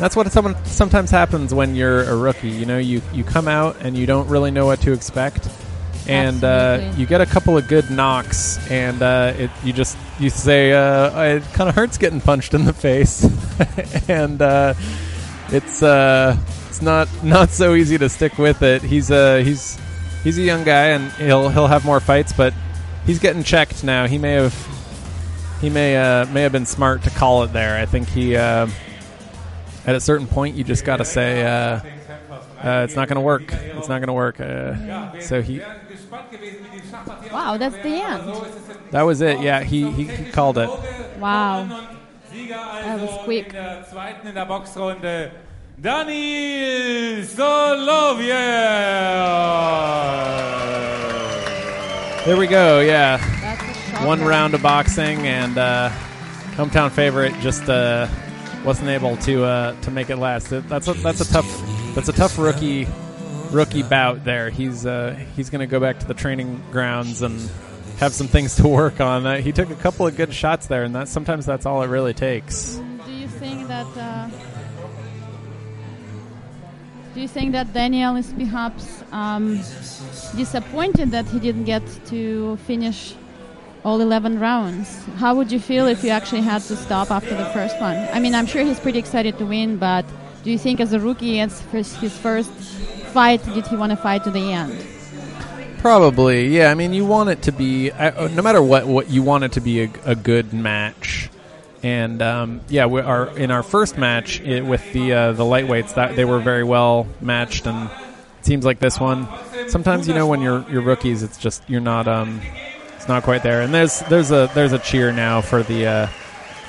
That's 0.00 0.16
what 0.16 0.30
someone 0.32 0.56
sometimes 0.64 1.10
happens 1.10 1.54
when 1.54 1.76
you're 1.76 2.02
a 2.02 2.16
rookie. 2.16 2.50
You 2.50 2.66
know, 2.66 2.78
you 2.78 3.00
you 3.12 3.22
come 3.22 3.46
out 3.46 3.76
and 3.80 3.96
you 3.96 4.06
don't 4.06 4.28
really 4.28 4.50
know 4.50 4.66
what 4.66 4.80
to 4.80 4.92
expect, 4.92 5.48
and 6.06 6.42
uh, 6.44 6.92
you 6.96 7.06
get 7.06 7.20
a 7.20 7.26
couple 7.26 7.56
of 7.56 7.68
good 7.68 7.90
knocks, 7.90 8.58
and 8.70 9.02
uh, 9.02 9.34
it 9.36 9.50
you 9.64 9.72
just 9.72 9.96
you 10.18 10.30
say 10.30 10.72
uh, 10.72 11.22
it 11.22 11.42
kind 11.52 11.68
of 11.68 11.74
hurts 11.74 11.98
getting 11.98 12.20
punched 12.20 12.54
in 12.54 12.64
the 12.64 12.72
face, 12.72 13.24
and 14.08 14.40
uh, 14.40 14.74
it's 15.50 15.82
uh, 15.82 16.36
it's 16.68 16.82
not 16.82 17.08
not 17.24 17.50
so 17.50 17.74
easy 17.74 17.98
to 17.98 18.08
stick 18.08 18.38
with 18.38 18.62
it. 18.62 18.82
He's 18.82 19.10
uh, 19.10 19.38
he's 19.38 19.78
he's 20.22 20.38
a 20.38 20.42
young 20.42 20.64
guy, 20.64 20.88
and 20.88 21.10
he'll 21.12 21.48
he'll 21.48 21.66
have 21.66 21.84
more 21.84 22.00
fights, 22.00 22.32
but 22.32 22.54
he's 23.06 23.18
getting 23.18 23.42
checked 23.42 23.82
now. 23.82 24.06
He 24.06 24.18
may 24.18 24.32
have 24.32 24.54
he 25.60 25.70
may 25.70 25.96
uh, 25.96 26.26
may 26.26 26.42
have 26.42 26.52
been 26.52 26.66
smart 26.66 27.02
to 27.02 27.10
call 27.10 27.42
it 27.42 27.52
there. 27.52 27.76
I 27.78 27.86
think 27.86 28.08
he 28.08 28.36
uh, 28.36 28.68
at 29.86 29.96
a 29.96 30.00
certain 30.00 30.26
point 30.26 30.56
you 30.56 30.64
just 30.64 30.84
got 30.84 30.98
to 30.98 31.04
say 31.04 31.44
uh, 31.44 31.80
uh, 32.62 32.82
it's 32.84 32.96
not 32.96 33.08
going 33.08 33.16
to 33.16 33.22
work. 33.22 33.52
It's 33.52 33.88
not 33.88 33.98
going 33.98 34.08
to 34.08 34.12
work. 34.12 34.40
Uh, 34.40 35.20
so 35.20 35.42
he 35.42 35.60
Wow, 37.32 37.56
that's 37.58 37.76
the 37.76 37.88
end. 37.88 38.32
that 38.90 39.02
was 39.02 39.20
it. 39.20 39.40
Yeah, 39.40 39.62
he 39.62 39.90
he, 39.90 40.04
he 40.04 40.30
called 40.30 40.58
it. 40.58 40.68
Wow. 41.18 41.64
That 42.30 43.00
was 43.00 43.10
also 43.10 43.24
quick. 43.24 43.48
in 43.48 43.52
der 43.54 43.84
zweiten 43.90 44.28
in 44.28 44.34
der 44.34 44.46
Boxrunde 44.46 45.30
Daniel 45.80 47.24
Soloviov. 50.98 52.24
There 52.24 52.36
we 52.36 52.46
go. 52.46 52.80
Yeah, 52.80 53.16
That's 53.40 53.62
a 53.62 53.90
shocker. 53.90 54.06
one 54.06 54.22
round 54.24 54.54
of 54.54 54.62
boxing, 54.62 55.26
and 55.26 55.56
uh, 55.56 55.90
hometown 56.56 56.90
favorite 56.90 57.32
just 57.40 57.68
uh, 57.68 58.06
wasn't 58.64 58.88
able 58.90 59.16
to 59.18 59.44
uh, 59.44 59.72
to 59.82 59.90
make 59.90 60.10
it 60.10 60.16
last. 60.16 60.50
That's 60.50 60.88
a 60.88 60.92
that's 60.94 61.20
a 61.20 61.32
tough 61.32 61.46
that's 61.94 62.08
a 62.08 62.12
tough 62.12 62.38
rookie 62.38 62.86
rookie 63.50 63.82
bout 63.82 64.24
there. 64.24 64.50
He's 64.50 64.86
uh, 64.86 65.18
he's 65.36 65.50
going 65.50 65.60
to 65.60 65.66
go 65.66 65.80
back 65.80 66.00
to 66.00 66.06
the 66.06 66.14
training 66.14 66.62
grounds 66.70 67.22
and 67.22 67.50
have 67.98 68.12
some 68.12 68.28
things 68.28 68.56
to 68.56 68.68
work 68.68 69.00
on. 69.00 69.26
Uh, 69.26 69.38
he 69.38 69.52
took 69.52 69.70
a 69.70 69.74
couple 69.76 70.06
of 70.06 70.16
good 70.16 70.32
shots 70.32 70.66
there, 70.66 70.84
and 70.84 70.94
that 70.94 71.08
sometimes 71.08 71.46
that's 71.46 71.66
all 71.66 71.82
it 71.82 71.88
really 71.88 72.14
takes. 72.14 72.80
Do 73.06 73.12
you 73.12 73.28
think 73.28 73.68
that? 73.68 73.86
Uh, 73.96 74.28
do 77.14 77.22
you 77.22 77.28
think 77.28 77.52
that 77.52 77.72
Daniel 77.72 78.14
is 78.16 78.32
perhaps 78.32 79.02
um, 79.10 79.56
disappointed 80.36 81.10
that 81.10 81.26
he 81.26 81.40
didn't 81.40 81.64
get 81.64 81.82
to 82.06 82.56
finish 82.58 83.14
all 83.84 84.00
11 84.00 84.38
rounds? 84.38 85.04
How 85.16 85.34
would 85.34 85.50
you 85.50 85.58
feel 85.58 85.88
if 85.88 86.04
you 86.04 86.10
actually 86.10 86.42
had 86.42 86.62
to 86.62 86.76
stop 86.76 87.10
after 87.10 87.34
the 87.34 87.46
first 87.46 87.80
one? 87.80 87.96
I 88.12 88.20
mean, 88.20 88.34
I'm 88.34 88.46
sure 88.46 88.62
he's 88.62 88.78
pretty 88.78 89.00
excited 89.00 89.36
to 89.38 89.46
win, 89.46 89.78
but 89.78 90.04
do 90.44 90.52
you 90.52 90.58
think 90.58 90.80
as 90.80 90.92
a 90.92 91.00
rookie, 91.00 91.40
it's 91.40 91.60
his 91.96 92.16
first 92.16 92.52
fight, 93.08 93.44
did 93.44 93.66
he 93.66 93.76
want 93.76 93.90
to 93.90 93.96
fight 93.96 94.24
to 94.24 94.30
the 94.30 94.52
end? 94.52 94.84
Probably, 95.78 96.48
yeah. 96.48 96.70
I 96.70 96.74
mean, 96.74 96.92
you 96.92 97.04
want 97.04 97.30
it 97.30 97.42
to 97.42 97.52
be 97.52 97.90
uh, 97.90 98.28
no 98.28 98.42
matter 98.42 98.62
what. 98.62 98.86
What 98.86 99.10
you 99.10 99.22
want 99.22 99.44
it 99.44 99.52
to 99.52 99.60
be 99.60 99.82
a, 99.82 99.90
a 100.04 100.14
good 100.16 100.52
match, 100.52 101.30
and 101.84 102.20
um, 102.20 102.60
yeah, 102.68 102.86
we 102.86 103.00
are 103.00 103.36
in 103.38 103.50
our 103.52 103.62
first 103.62 103.96
match 103.96 104.40
it, 104.40 104.64
with 104.64 104.92
the 104.92 105.12
uh, 105.12 105.32
the 105.32 105.44
lightweights 105.44 105.94
that 105.94 106.16
they 106.16 106.24
were 106.24 106.40
very 106.40 106.64
well 106.64 107.06
matched, 107.20 107.66
and 107.66 107.88
it 108.40 108.44
seems 108.44 108.64
like 108.64 108.80
this 108.80 108.98
one. 108.98 109.28
Sometimes 109.68 110.08
you 110.08 110.14
know 110.14 110.26
when 110.26 110.42
you're 110.42 110.64
you're 110.68 110.82
rookies, 110.82 111.22
it's 111.22 111.38
just 111.38 111.62
you're 111.68 111.80
not 111.80 112.08
um, 112.08 112.40
it's 112.96 113.06
not 113.06 113.22
quite 113.22 113.44
there. 113.44 113.60
And 113.60 113.72
there's 113.72 114.00
there's 114.08 114.32
a 114.32 114.50
there's 114.54 114.72
a 114.72 114.80
cheer 114.80 115.12
now 115.12 115.40
for 115.40 115.62
the 115.62 115.86
uh, 115.86 116.06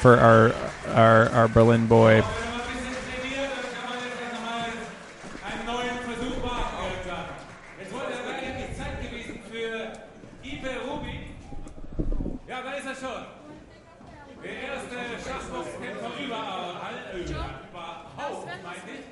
for 0.02 0.17
our 0.17 0.54
our 0.93 1.30
our 1.30 1.47
Berlin 1.47 1.88
boy. 1.88 2.21
einen 5.43 5.65
neuen 5.65 5.97
Versuch 6.06 6.38
machen, 6.43 6.75
Alexander. 6.78 7.36
Jetzt 7.80 7.93
wollte 7.93 8.13
er 8.13 8.36
eigentlich 8.38 8.78
Zeit 8.78 9.02
gewesen 9.02 9.39
für 9.49 9.93
Iepe 10.43 10.69
Rubingh. 10.88 11.36
Ja, 12.47 12.62
da 12.62 12.71
ist 12.73 12.88
er 12.88 12.95
schon. 12.95 13.25
Der 14.43 14.52
erste 14.52 14.95
Schachboxkämpfer 15.23 16.12
überall, 16.23 16.95
äh, 17.13 17.19
überhaupt, 17.19 18.47
meinte 18.63 18.91
ich. 18.93 19.04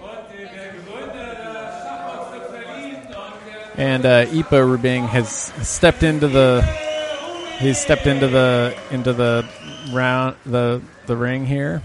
Und 0.00 0.28
äh, 0.34 0.48
der 0.54 0.68
Gründer 0.82 1.30
der 1.34 1.54
Schachbox 1.82 2.50
Berlin 2.50 2.96
und 2.96 3.38
der 3.46 3.62
And 3.80 4.04
uh, 4.04 4.26
Iepe 4.26 4.60
Rubingh 4.60 5.08
has 5.08 5.54
stepped 5.62 6.02
into 6.02 6.28
the 6.28 6.60
he's 7.60 7.78
stepped 7.78 8.06
into 8.06 8.28
the 8.28 8.76
into 8.90 9.14
the 9.14 9.48
round 9.90 10.36
the 10.44 10.82
the 11.06 11.16
ring 11.16 11.46
here. 11.46 11.80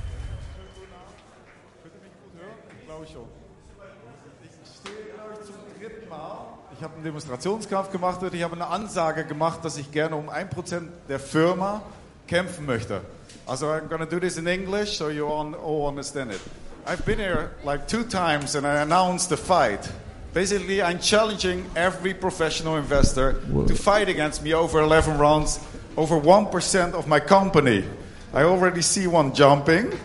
Ich 6.78 6.84
habe 6.84 6.96
einen 6.96 7.04
Demonstrationskampf 7.06 7.90
gemacht 7.92 8.22
und 8.22 8.34
ich 8.34 8.44
habe 8.44 8.56
eine 8.56 8.68
Ansage 8.68 9.24
gemacht, 9.24 9.64
dass 9.64 9.78
ich 9.78 9.90
gerne 9.90 10.18
um 10.18 10.30
1% 10.30 10.90
der 11.08 11.20
Firma 11.20 11.82
kämpfen 12.28 12.66
möchte. 12.66 13.00
Also 13.46 13.68
I'm 13.68 13.88
gonna 13.88 14.06
do 14.06 14.20
this 14.20 14.38
in 14.38 14.48
English 14.48 14.98
so 14.98 15.08
you 15.08 15.26
all, 15.26 15.56
all 15.56 15.88
understand 15.88 16.34
it. 16.34 16.42
I've 16.86 17.06
been 17.06 17.20
here 17.20 17.52
like 17.64 17.88
two 17.88 18.04
times 18.04 18.54
and 18.58 18.68
I 18.68 18.82
announced 18.82 19.30
the 19.30 19.38
fight. 19.38 19.90
Basically, 20.36 20.82
I'm 20.82 21.00
challenging 21.00 21.66
every 21.78 22.14
professional 22.14 22.76
investor 22.76 23.40
to 23.68 23.74
fight 23.74 24.10
against 24.10 24.44
me 24.44 24.54
over 24.54 24.82
11 24.82 25.18
rounds, 25.18 25.62
over 25.96 26.20
1% 26.20 26.94
of 26.94 27.08
my 27.08 27.22
company. 27.22 27.86
I 28.34 28.44
already 28.44 28.82
see 28.82 29.08
one 29.08 29.34
jumping. 29.34 29.98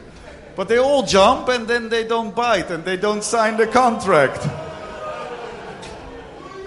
But 0.54 0.68
they 0.68 0.78
all 0.78 1.02
jump 1.02 1.48
and 1.48 1.66
then 1.66 1.88
they 1.88 2.06
don't 2.06 2.32
bite 2.32 2.70
and 2.70 2.84
they 2.84 2.96
don't 2.96 3.24
sign 3.24 3.56
the 3.56 3.66
contract. 3.66 4.46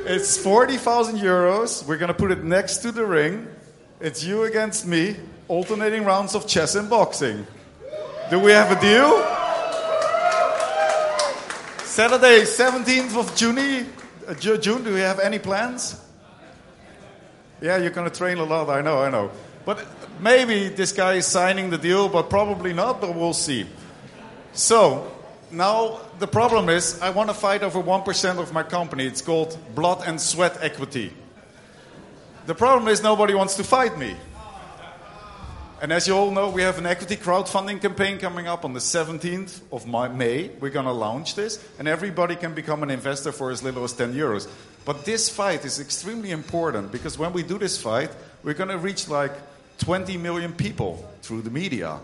It's 0.08 0.38
40,000 0.38 1.20
euros. 1.20 1.88
We're 1.88 1.96
going 1.96 2.10
to 2.10 2.14
put 2.14 2.32
it 2.32 2.44
next 2.44 2.80
to 2.80 2.92
the 2.92 3.06
ring. 3.06 3.48
It's 4.02 4.26
you 4.26 4.44
against 4.44 4.86
me, 4.86 5.16
alternating 5.48 6.04
rounds 6.04 6.36
of 6.36 6.48
chess 6.48 6.76
and 6.76 6.90
boxing. 6.90 7.48
Do 8.30 8.40
we 8.40 8.52
have 8.52 8.78
a 8.78 8.82
deal? 8.82 9.43
Saturday, 11.94 12.42
17th 12.42 13.16
of 13.20 13.36
June. 13.36 13.88
Uh, 14.28 14.34
June, 14.34 14.84
do 14.84 14.96
we 14.96 15.02
have 15.02 15.20
any 15.20 15.38
plans? 15.38 16.04
Yeah, 17.62 17.78
you're 17.78 17.92
going 17.92 18.10
to 18.10 18.18
train 18.18 18.40
a 18.40 18.44
lot. 18.44 18.68
I 18.68 18.82
know, 18.82 19.04
I 19.04 19.12
know. 19.12 19.30
But 19.64 19.86
maybe 20.20 20.70
this 20.70 20.92
guy 20.92 21.14
is 21.14 21.28
signing 21.28 21.70
the 21.70 21.78
deal, 21.78 22.10
but 22.10 22.32
probably 22.32 22.74
not, 22.74 23.00
but 23.00 23.14
we'll 23.14 23.32
see. 23.32 23.68
So, 24.54 25.14
now 25.52 26.00
the 26.18 26.26
problem 26.26 26.68
is 26.68 27.00
I 27.00 27.12
want 27.12 27.30
to 27.30 27.36
fight 27.36 27.62
over 27.62 27.80
1% 27.80 28.40
of 28.40 28.52
my 28.52 28.64
company. 28.64 29.06
It's 29.06 29.22
called 29.22 29.56
blood 29.76 30.02
and 30.08 30.20
sweat 30.20 30.58
equity. 30.62 31.14
The 32.48 32.56
problem 32.56 32.88
is 32.88 33.04
nobody 33.04 33.36
wants 33.36 33.54
to 33.58 33.64
fight 33.64 34.00
me. 34.00 34.16
And 35.84 35.92
as 35.92 36.08
you 36.08 36.16
all 36.16 36.32
know, 36.32 36.50
we 36.50 36.62
have 36.62 36.78
an 36.78 36.86
equity 36.86 37.18
crowdfunding 37.18 37.82
campaign 37.82 38.18
coming 38.18 38.48
up 38.48 38.64
on 38.64 38.72
the 38.72 38.80
17th 38.80 39.60
of 39.70 39.86
May. 39.86 40.50
We're 40.62 40.70
going 40.70 40.86
to 40.86 40.94
launch 40.94 41.36
this, 41.36 41.62
and 41.78 41.90
everybody 41.90 42.38
can 42.38 42.54
become 42.54 42.84
an 42.84 42.90
investor 42.90 43.34
for 43.34 43.52
as 43.52 43.62
little 43.64 43.84
as 43.84 43.92
10 43.92 44.14
euros. 44.14 44.48
But 44.86 45.04
this 45.04 45.28
fight 45.28 45.66
is 45.66 45.82
extremely 45.82 46.32
important 46.32 46.94
because 46.94 47.18
when 47.18 47.34
we 47.34 47.44
do 47.44 47.58
this 47.58 47.78
fight, 47.78 48.12
we're 48.44 48.54
going 48.54 48.70
to 48.70 48.78
reach 48.78 49.10
like 49.10 49.34
20 49.80 50.16
million 50.16 50.54
people 50.54 51.06
through 51.22 51.42
the 51.42 51.52
media. 51.52 52.00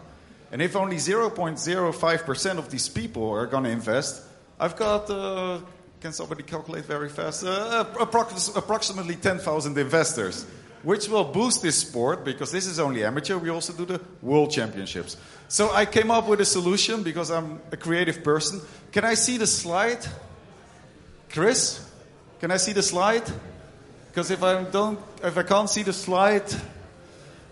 And 0.51 0.61
if 0.61 0.75
only 0.75 0.97
0.05% 0.97 2.57
of 2.57 2.69
these 2.69 2.89
people 2.89 3.31
are 3.31 3.47
going 3.47 3.63
to 3.63 3.69
invest, 3.69 4.21
I've 4.59 4.75
got, 4.75 5.09
uh, 5.09 5.59
can 6.01 6.11
somebody 6.11 6.43
calculate 6.43 6.83
very 6.83 7.07
fast? 7.07 7.45
Uh, 7.45 7.85
approximately 7.97 9.15
10,000 9.15 9.77
investors, 9.77 10.45
which 10.83 11.07
will 11.09 11.25
boost 11.25 11.61
this 11.61 11.77
sport 11.77 12.23
because 12.23 12.51
this 12.51 12.65
is 12.65 12.79
only 12.79 13.03
amateur. 13.03 13.37
We 13.37 13.49
also 13.49 13.73
do 13.73 13.85
the 13.85 14.01
world 14.21 14.51
championships. 14.51 15.17
So 15.47 15.71
I 15.73 15.85
came 15.85 16.11
up 16.11 16.27
with 16.27 16.41
a 16.41 16.45
solution 16.45 17.03
because 17.03 17.31
I'm 17.31 17.61
a 17.71 17.77
creative 17.77 18.23
person. 18.23 18.61
Can 18.91 19.03
I 19.03 19.15
see 19.15 19.37
the 19.37 19.47
slide? 19.47 20.05
Chris, 21.29 21.85
can 22.39 22.51
I 22.51 22.57
see 22.57 22.73
the 22.73 22.83
slide? 22.83 23.23
Because 24.09 24.31
if 24.31 24.41
I 24.41 24.63
don't, 24.63 24.99
if 25.23 25.37
I 25.37 25.43
can't 25.43 25.69
see 25.69 25.83
the 25.83 25.93
slide, 25.93 26.45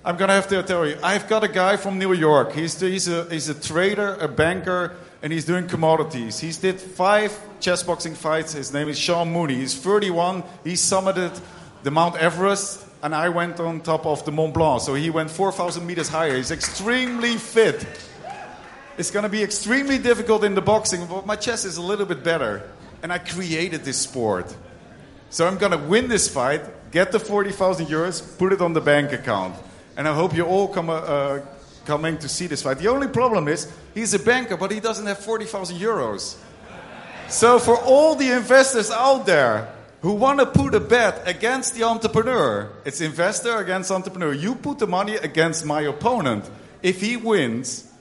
I'm 0.04 0.16
gonna 0.16 0.34
have 0.34 0.48
to 0.48 0.64
tell 0.64 0.88
you. 0.88 0.98
I've 1.04 1.28
got 1.28 1.44
a 1.44 1.48
guy 1.48 1.76
from 1.76 2.00
New 2.00 2.14
York. 2.14 2.54
He's 2.54 2.80
he's 2.80 3.08
a 3.08 3.26
he's 3.30 3.50
a 3.50 3.54
trader, 3.54 4.16
a 4.16 4.28
banker, 4.28 4.96
and 5.22 5.34
he's 5.34 5.46
doing 5.46 5.68
commodities. 5.68 6.40
He's 6.40 6.58
did 6.58 6.80
five 6.80 7.38
chess 7.60 7.84
boxing 7.84 8.16
fights. 8.16 8.54
His 8.54 8.72
name 8.72 8.88
is 8.88 8.98
Sean 8.98 9.32
Mooney. 9.32 9.56
He's 9.56 9.76
31. 9.76 10.44
He 10.64 10.74
summited 10.74 11.38
the 11.84 11.92
Mount 11.92 12.16
Everest, 12.16 12.87
and 13.04 13.14
I 13.14 13.30
went 13.30 13.60
on 13.60 13.82
top 13.82 14.06
of 14.06 14.26
the 14.26 14.32
Mont 14.32 14.54
Blanc. 14.54 14.82
So 14.82 14.94
he 14.94 15.10
went 15.10 15.30
4,000 15.30 15.86
meters 15.86 16.10
higher. 16.10 16.36
He's 16.36 16.52
extremely 16.52 17.36
fit. 17.36 17.86
It's 18.98 19.12
going 19.12 19.24
to 19.24 19.30
be 19.30 19.44
extremely 19.44 20.00
difficult 20.00 20.44
in 20.44 20.56
the 20.56 20.62
boxing, 20.62 21.06
but 21.06 21.26
my 21.26 21.36
chess 21.36 21.66
is 21.66 21.78
a 21.78 21.82
little 21.82 22.06
bit 22.06 22.24
better. 22.24 22.70
And 23.04 23.14
I 23.14 23.20
created 23.20 23.84
this 23.84 23.98
sport. 23.98 24.56
So 25.30 25.46
I'm 25.46 25.58
going 25.58 25.74
to 25.74 25.78
win 25.78 26.08
this 26.08 26.28
fight, 26.28 26.92
get 26.92 27.12
the 27.12 27.20
40,000 27.20 27.86
euros, 27.88 28.38
put 28.38 28.54
it 28.54 28.62
on 28.62 28.74
the 28.74 28.82
bank 28.82 29.12
account. 29.12 29.56
And 29.96 30.08
I 30.08 30.16
hope 30.16 30.36
you 30.36 30.46
all 30.46 30.68
come, 30.68 30.90
uh, 30.90 31.40
coming 31.86 32.18
to 32.20 32.30
see 32.30 32.48
this 32.48 32.64
fight. 32.64 32.80
The 32.80 32.88
only 32.88 33.08
problem 33.08 33.48
is 33.48 33.72
he's 33.94 34.14
a 34.14 34.20
banker, 34.20 34.58
but 34.58 34.72
he 34.72 34.80
doesn't 34.80 35.06
have 35.06 35.20
40,000 35.20 35.78
euros. 35.78 36.38
So 37.30 37.60
for 37.60 37.78
all 37.78 38.16
the 38.16 38.32
investors 38.32 38.90
out 38.90 39.26
there 39.26 39.72
who 40.08 40.14
want 40.14 40.40
to 40.40 40.46
put 40.46 40.74
a 40.74 40.80
bet 40.80 41.28
against 41.28 41.76
the 41.76 41.84
entrepreneur, 41.84 42.72
it's 42.86 43.02
investor 43.02 43.58
against 43.58 43.92
entrepreneur. 43.92 44.34
You 44.34 44.56
put 44.56 44.80
the 44.80 44.88
money 44.88 45.16
against 45.16 45.66
my 45.66 45.82
opponent. 45.82 46.50
If 46.82 47.02
he 47.02 47.18
wins, 47.18 47.92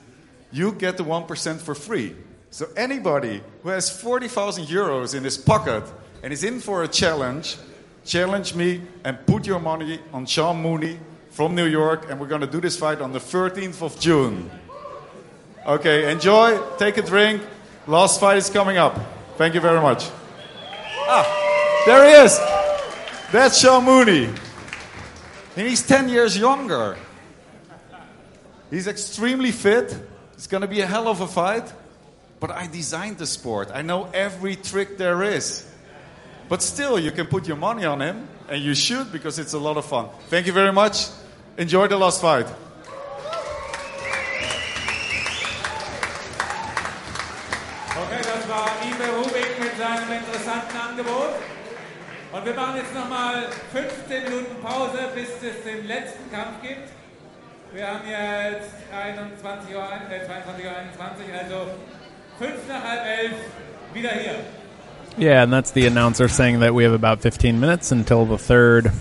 you 0.49 0.71
get 0.71 0.95
the 0.95 1.03
1% 1.03 1.59
for 1.59 1.75
free. 1.75 2.15
So 2.49 2.67
anybody 2.77 3.43
who 3.61 3.67
has 3.67 3.89
40,000 3.89 4.67
euros 4.67 5.15
in 5.15 5.25
his 5.25 5.37
pocket 5.37 5.83
and 6.23 6.31
is 6.31 6.45
in 6.45 6.61
for 6.61 6.83
a 6.83 6.87
challenge, 6.87 7.57
challenge 8.05 8.55
me 8.55 8.83
and 9.03 9.17
put 9.25 9.45
your 9.45 9.59
money 9.59 9.99
on 10.13 10.25
Sean 10.25 10.61
Mooney 10.61 10.99
from 11.31 11.55
New 11.55 11.65
York, 11.65 12.09
and 12.09 12.21
we're 12.21 12.27
going 12.27 12.39
to 12.39 12.47
do 12.47 12.61
this 12.61 12.77
fight 12.77 13.01
on 13.01 13.11
the 13.11 13.19
13th 13.19 13.81
of 13.81 13.99
June. 13.99 14.49
Okay, 15.65 16.09
enjoy, 16.09 16.57
take 16.77 16.95
a 16.95 17.01
drink. 17.01 17.41
Last 17.85 18.21
fight 18.21 18.37
is 18.37 18.49
coming 18.49 18.77
up. 18.77 18.97
Thank 19.35 19.55
you 19.55 19.59
very 19.59 19.81
much. 19.81 20.09
Ah, 21.09 21.46
there 21.87 22.05
he 22.05 22.25
is. 22.25 22.37
That's 23.31 23.59
Sean 23.59 23.85
Mooney. 23.85 24.25
And 25.55 25.67
he's 25.67 25.87
10 25.87 26.09
years 26.09 26.37
younger. 26.37 26.97
He's 28.69 28.87
extremely 28.87 29.51
fit. 29.51 29.97
It's 30.33 30.47
going 30.47 30.61
to 30.61 30.67
be 30.67 30.81
a 30.81 30.85
hell 30.85 31.07
of 31.07 31.21
a 31.21 31.27
fight. 31.27 31.71
But 32.41 32.51
I 32.51 32.67
designed 32.67 33.17
the 33.17 33.25
sport. 33.25 33.71
I 33.73 33.81
know 33.81 34.09
every 34.13 34.57
trick 34.57 34.97
there 34.97 35.23
is. 35.23 35.65
But 36.49 36.61
still, 36.61 36.99
you 36.99 37.11
can 37.11 37.27
put 37.27 37.47
your 37.47 37.57
money 37.57 37.85
on 37.85 38.01
him, 38.01 38.27
and 38.49 38.61
you 38.61 38.75
should 38.75 39.11
because 39.11 39.39
it's 39.39 39.53
a 39.53 39.59
lot 39.59 39.77
of 39.77 39.85
fun. 39.85 40.09
Thank 40.29 40.45
you 40.45 40.53
very 40.53 40.71
much. 40.71 41.07
Enjoy 41.57 41.87
the 41.87 41.97
last 41.97 42.21
fight. 42.21 42.47
Okay, 47.97 48.21
das 48.21 48.47
war 48.47 48.69
Iepe 48.85 49.07
Rubingh 49.17 49.59
mit 49.59 49.77
seinem 49.77 50.11
interessanten 50.11 50.77
Angebot. 50.77 51.56
Und 52.33 52.45
wir 52.45 52.53
machen 52.53 52.75
jetzt 52.75 52.93
nochmal 52.93 53.47
15 53.71 54.23
Minuten 54.23 54.61
Pause, 54.61 54.99
bis 55.15 55.29
es 55.41 55.63
den 55.63 55.87
letzten 55.87 56.29
Kampf 56.31 56.61
gibt. 56.61 56.89
Wir 57.73 57.87
haben 57.87 58.01
jetzt 58.07 58.71
21 58.91 59.75
Uhr, 59.75 59.83
äh, 59.83 60.25
22 60.25 60.65
Uhr, 60.65 60.71
21, 60.71 61.25
also 61.33 61.71
5 62.39 62.51
nach 62.67 62.83
halb 62.83 63.05
11 63.05 63.31
wieder 63.93 64.09
hier. 64.09 64.35
Yeah, 65.17 65.41
and 65.41 65.51
that's 65.51 65.71
the 65.71 65.87
announcer 65.87 66.27
saying 66.27 66.59
that 66.59 66.73
we 66.75 66.83
have 66.83 66.93
about 66.93 67.21
15 67.21 67.59
minutes 67.59 67.91
until 67.91 68.25
the 68.25 68.37
third 68.37 68.91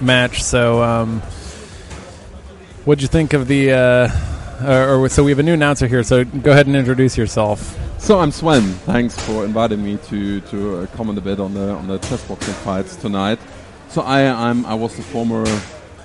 match. 0.00 0.42
So, 0.42 0.80
um, 0.82 1.22
what'd 2.84 3.02
you 3.02 3.08
think 3.08 3.32
of 3.32 3.48
the? 3.48 3.72
Uh, 3.72 4.08
or, 4.64 5.04
or 5.04 5.08
so 5.08 5.24
we 5.24 5.30
have 5.30 5.38
a 5.38 5.42
new 5.42 5.54
announcer 5.54 5.86
here. 5.86 6.02
So 6.02 6.24
go 6.24 6.52
ahead 6.52 6.66
and 6.66 6.76
introduce 6.76 7.16
yourself. 7.16 7.78
So 7.98 8.18
I'm 8.18 8.30
Sven. 8.30 8.62
Thanks 8.84 9.18
for 9.26 9.44
inviting 9.44 9.82
me 9.82 9.98
to 10.08 10.40
to 10.40 10.76
uh, 10.76 10.86
comment 10.88 11.18
a 11.18 11.22
bit 11.22 11.40
on 11.40 11.54
the 11.54 11.70
on 11.70 11.86
the 11.86 11.98
chess 11.98 12.22
boxing 12.26 12.54
fights 12.54 12.96
tonight. 12.96 13.38
So 13.88 14.02
I 14.02 14.26
I'm 14.26 14.64
I 14.66 14.74
was 14.74 14.96
the 14.96 15.02
former 15.02 15.44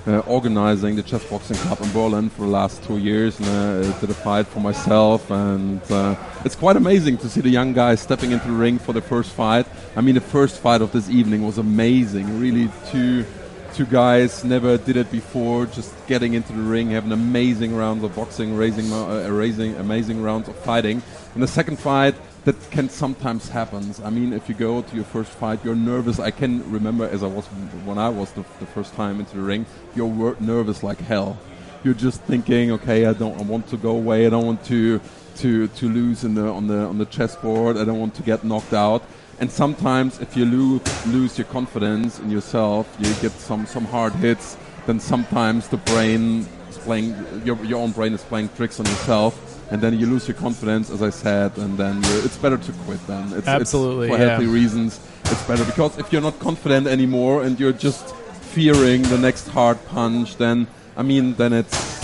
uh, 0.06 0.20
organizing 0.20 0.96
the 0.96 1.04
chess 1.04 1.24
boxing 1.30 1.56
club 1.58 1.80
in 1.82 1.92
Berlin 1.92 2.30
for 2.30 2.42
the 2.42 2.52
last 2.52 2.84
two 2.84 2.98
years, 2.98 3.40
and 3.40 3.48
uh, 3.48 4.00
did 4.00 4.10
a 4.10 4.14
fight 4.14 4.48
for 4.48 4.60
myself. 4.60 5.30
And 5.32 5.82
uh, 5.92 6.16
it's 6.44 6.56
quite 6.56 6.76
amazing 6.76 7.18
to 7.20 7.30
see 7.30 7.42
the 7.42 7.50
young 7.50 7.74
guys 7.74 8.02
stepping 8.02 8.32
into 8.32 8.48
the 8.48 8.54
ring 8.54 8.80
for 8.80 8.94
the 8.94 9.02
first 9.02 9.32
fight. 9.32 9.66
I 9.96 10.02
mean, 10.02 10.16
the 10.16 10.22
first 10.22 10.60
fight 10.60 10.82
of 10.82 10.92
this 10.92 11.10
evening 11.10 11.46
was 11.46 11.58
amazing. 11.58 12.40
Really, 12.40 12.70
two 12.92 13.26
two 13.74 13.86
guys 13.88 14.44
never 14.44 14.78
did 14.78 14.98
it 14.98 15.12
before, 15.12 15.66
just 15.66 15.94
getting 16.08 16.36
into 16.36 16.54
the 16.54 16.62
ring, 16.62 16.92
having 16.92 17.12
amazing 17.12 17.76
rounds 17.76 18.04
of 18.04 18.16
boxing, 18.16 18.56
raising, 18.56 18.92
uh, 18.94 19.28
raising 19.30 19.76
amazing 19.76 20.22
rounds 20.22 20.48
of 20.48 20.56
fighting. 20.58 21.02
In 21.34 21.42
the 21.42 21.48
second 21.48 21.80
fight, 21.80 22.14
that 22.46 22.56
can 22.70 22.88
sometimes 22.88 23.50
happen. 23.50 23.94
I 24.04 24.12
mean, 24.12 24.32
if 24.32 24.48
you 24.48 24.54
go 24.54 24.82
to 24.82 24.96
your 24.96 25.06
first 25.06 25.32
fight, 25.32 25.64
you're 25.64 25.76
nervous. 25.76 26.20
I 26.20 26.30
can 26.30 26.70
remember 26.72 27.06
as 27.06 27.24
I 27.24 27.28
was 27.28 27.46
when 27.86 27.98
I 27.98 28.10
was 28.10 28.32
the, 28.34 28.44
the 28.60 28.68
first 28.68 28.94
time 28.94 29.20
into 29.20 29.38
the 29.38 29.42
ring, 29.42 29.66
you're 29.96 30.36
nervous 30.40 30.84
like 30.84 31.00
hell. 31.00 31.40
You're 31.84 31.94
just 31.96 32.22
thinking, 32.22 32.72
okay, 32.74 33.06
I 33.06 33.14
don't 33.14 33.40
I 33.40 33.44
want 33.44 33.68
to 33.70 33.78
go 33.78 33.92
away. 33.92 34.28
I 34.28 34.30
don't 34.30 34.46
want 34.46 34.64
to 34.66 35.02
to 35.38 35.68
to 35.68 35.90
lose 35.90 36.24
in 36.24 36.36
the 36.36 36.48
on 36.48 36.68
the 36.68 36.80
on 36.80 36.98
the 36.98 37.06
chessboard. 37.06 37.78
I 37.78 37.86
don't 37.86 38.00
want 38.00 38.14
to 38.16 38.24
get 38.24 38.44
knocked 38.44 38.74
out. 38.74 39.04
And 39.40 39.52
sometimes, 39.52 40.20
if 40.20 40.38
you 40.38 40.46
lose 40.46 40.82
lose 41.08 41.38
your 41.38 41.48
confidence 41.48 42.20
in 42.20 42.30
yourself, 42.30 42.88
you 43.00 43.14
get 43.16 43.32
some 43.32 43.66
some 43.66 43.86
hard 43.86 44.14
hits. 44.14 44.58
Then 44.86 45.00
sometimes 45.00 45.68
the 45.70 45.78
brain 45.78 46.46
is 46.70 46.78
playing 46.78 47.16
your 47.44 47.58
your 47.66 47.80
own 47.80 47.92
brain 47.92 48.14
is 48.14 48.24
playing 48.24 48.50
tricks 48.56 48.80
on 48.80 48.86
yourself, 48.86 49.34
and 49.72 49.82
then 49.82 49.98
you 50.00 50.06
lose 50.06 50.28
your 50.28 50.38
confidence, 50.38 50.90
as 50.90 51.02
I 51.02 51.10
said. 51.10 51.58
And 51.58 51.78
then 51.78 52.00
it's 52.26 52.38
better 52.38 52.58
to 52.58 52.72
quit. 52.86 53.06
Then 53.08 53.34
it's, 53.34 53.48
Absolutely, 53.48 54.08
it's 54.08 54.16
for 54.16 54.22
yeah. 54.22 54.30
healthy 54.30 54.48
reasons. 54.48 55.00
It's 55.26 55.44
better 55.48 55.66
because 55.66 55.98
if 55.98 56.12
you're 56.12 56.22
not 56.22 56.38
confident 56.40 56.88
anymore 56.88 57.44
and 57.44 57.60
you're 57.60 57.74
just 57.74 58.16
fearing 58.54 59.02
the 59.04 59.18
next 59.18 59.48
hard 59.48 59.84
punch, 59.88 60.38
then 60.38 60.68
I 60.96 61.02
mean, 61.02 61.34
then 61.34 61.54
it's 61.54 62.03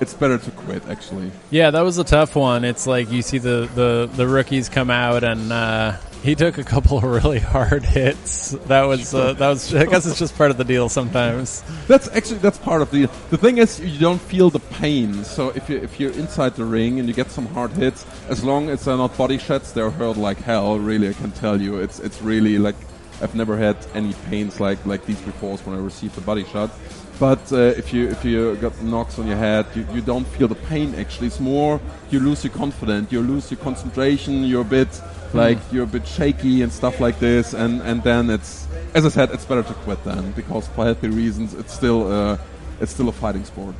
it's 0.00 0.14
better 0.14 0.38
to 0.38 0.50
quit. 0.50 0.86
Actually. 0.88 1.30
Yeah, 1.50 1.70
that 1.70 1.82
was 1.82 1.98
a 1.98 2.04
tough 2.04 2.36
one. 2.36 2.64
It's 2.64 2.86
like 2.86 3.10
you 3.10 3.22
see 3.22 3.38
the 3.38 3.70
the, 3.74 4.10
the 4.14 4.26
rookies 4.26 4.68
come 4.68 4.90
out 4.90 5.24
and. 5.24 5.52
Uh, 5.52 5.96
he 6.22 6.34
took 6.34 6.58
a 6.58 6.64
couple 6.64 6.98
of 6.98 7.04
really 7.04 7.38
hard 7.38 7.84
hits. 7.84 8.50
That 8.66 8.82
was 8.82 9.14
uh, 9.14 9.32
that 9.34 9.48
was. 9.48 9.74
I 9.74 9.86
guess 9.86 10.06
it's 10.06 10.18
just 10.18 10.36
part 10.36 10.50
of 10.50 10.58
the 10.58 10.64
deal 10.64 10.88
sometimes. 10.88 11.64
That's 11.86 12.08
actually 12.08 12.38
that's 12.38 12.58
part 12.58 12.82
of 12.82 12.90
the 12.90 13.06
the 13.30 13.38
thing 13.38 13.58
is 13.58 13.80
you 13.80 13.98
don't 13.98 14.20
feel 14.20 14.50
the 14.50 14.58
pain. 14.60 15.24
So 15.24 15.48
if 15.50 15.68
you 15.70 15.78
if 15.78 15.98
you're 15.98 16.12
inside 16.12 16.56
the 16.56 16.64
ring 16.64 16.98
and 16.98 17.08
you 17.08 17.14
get 17.14 17.30
some 17.30 17.46
hard 17.46 17.72
hits, 17.72 18.04
as 18.28 18.44
long 18.44 18.68
as 18.68 18.84
they're 18.84 18.96
not 18.96 19.16
body 19.16 19.38
shots, 19.38 19.72
they're 19.72 19.90
hurt 19.90 20.16
like 20.16 20.38
hell. 20.38 20.78
Really, 20.78 21.08
I 21.08 21.14
can 21.14 21.32
tell 21.32 21.60
you, 21.60 21.78
it's 21.78 22.00
it's 22.00 22.20
really 22.20 22.58
like 22.58 22.76
I've 23.22 23.34
never 23.34 23.56
had 23.56 23.76
any 23.94 24.12
pains 24.28 24.60
like 24.60 24.84
like 24.84 25.06
these 25.06 25.20
before 25.22 25.56
when 25.58 25.76
I 25.76 25.80
received 25.80 26.18
a 26.18 26.20
body 26.20 26.44
shot. 26.44 26.70
But 27.20 27.52
uh, 27.52 27.56
if 27.76 27.92
you 27.92 28.08
if 28.08 28.24
you 28.24 28.56
got 28.56 28.82
knocks 28.82 29.18
on 29.18 29.26
your 29.26 29.36
head, 29.36 29.66
you, 29.74 29.86
you 29.92 30.00
don't 30.00 30.24
feel 30.24 30.48
the 30.48 30.54
pain. 30.54 30.94
Actually, 30.94 31.26
it's 31.26 31.38
more 31.38 31.78
you 32.10 32.18
lose 32.18 32.42
your 32.42 32.52
confidence, 32.54 33.12
you 33.12 33.20
lose 33.20 33.50
your 33.50 33.60
concentration. 33.60 34.42
You're 34.44 34.62
a 34.62 34.72
bit 34.80 34.88
like 35.34 35.58
you're 35.70 35.84
a 35.84 35.86
bit 35.98 36.08
shaky 36.08 36.62
and 36.62 36.72
stuff 36.72 36.98
like 36.98 37.18
this, 37.18 37.52
and 37.52 37.82
and 37.82 38.02
then 38.02 38.30
it's 38.30 38.66
as 38.94 39.04
I 39.04 39.10
said, 39.10 39.30
it's 39.32 39.44
better 39.44 39.62
to 39.62 39.74
quit 39.84 40.02
then 40.02 40.32
because 40.32 40.66
for 40.68 40.84
healthy 40.84 41.08
reasons, 41.08 41.52
it's 41.52 41.74
still 41.74 42.10
uh, 42.10 42.38
it's 42.80 42.92
still 42.92 43.10
a 43.10 43.12
fighting 43.12 43.44
sport. 43.44 43.74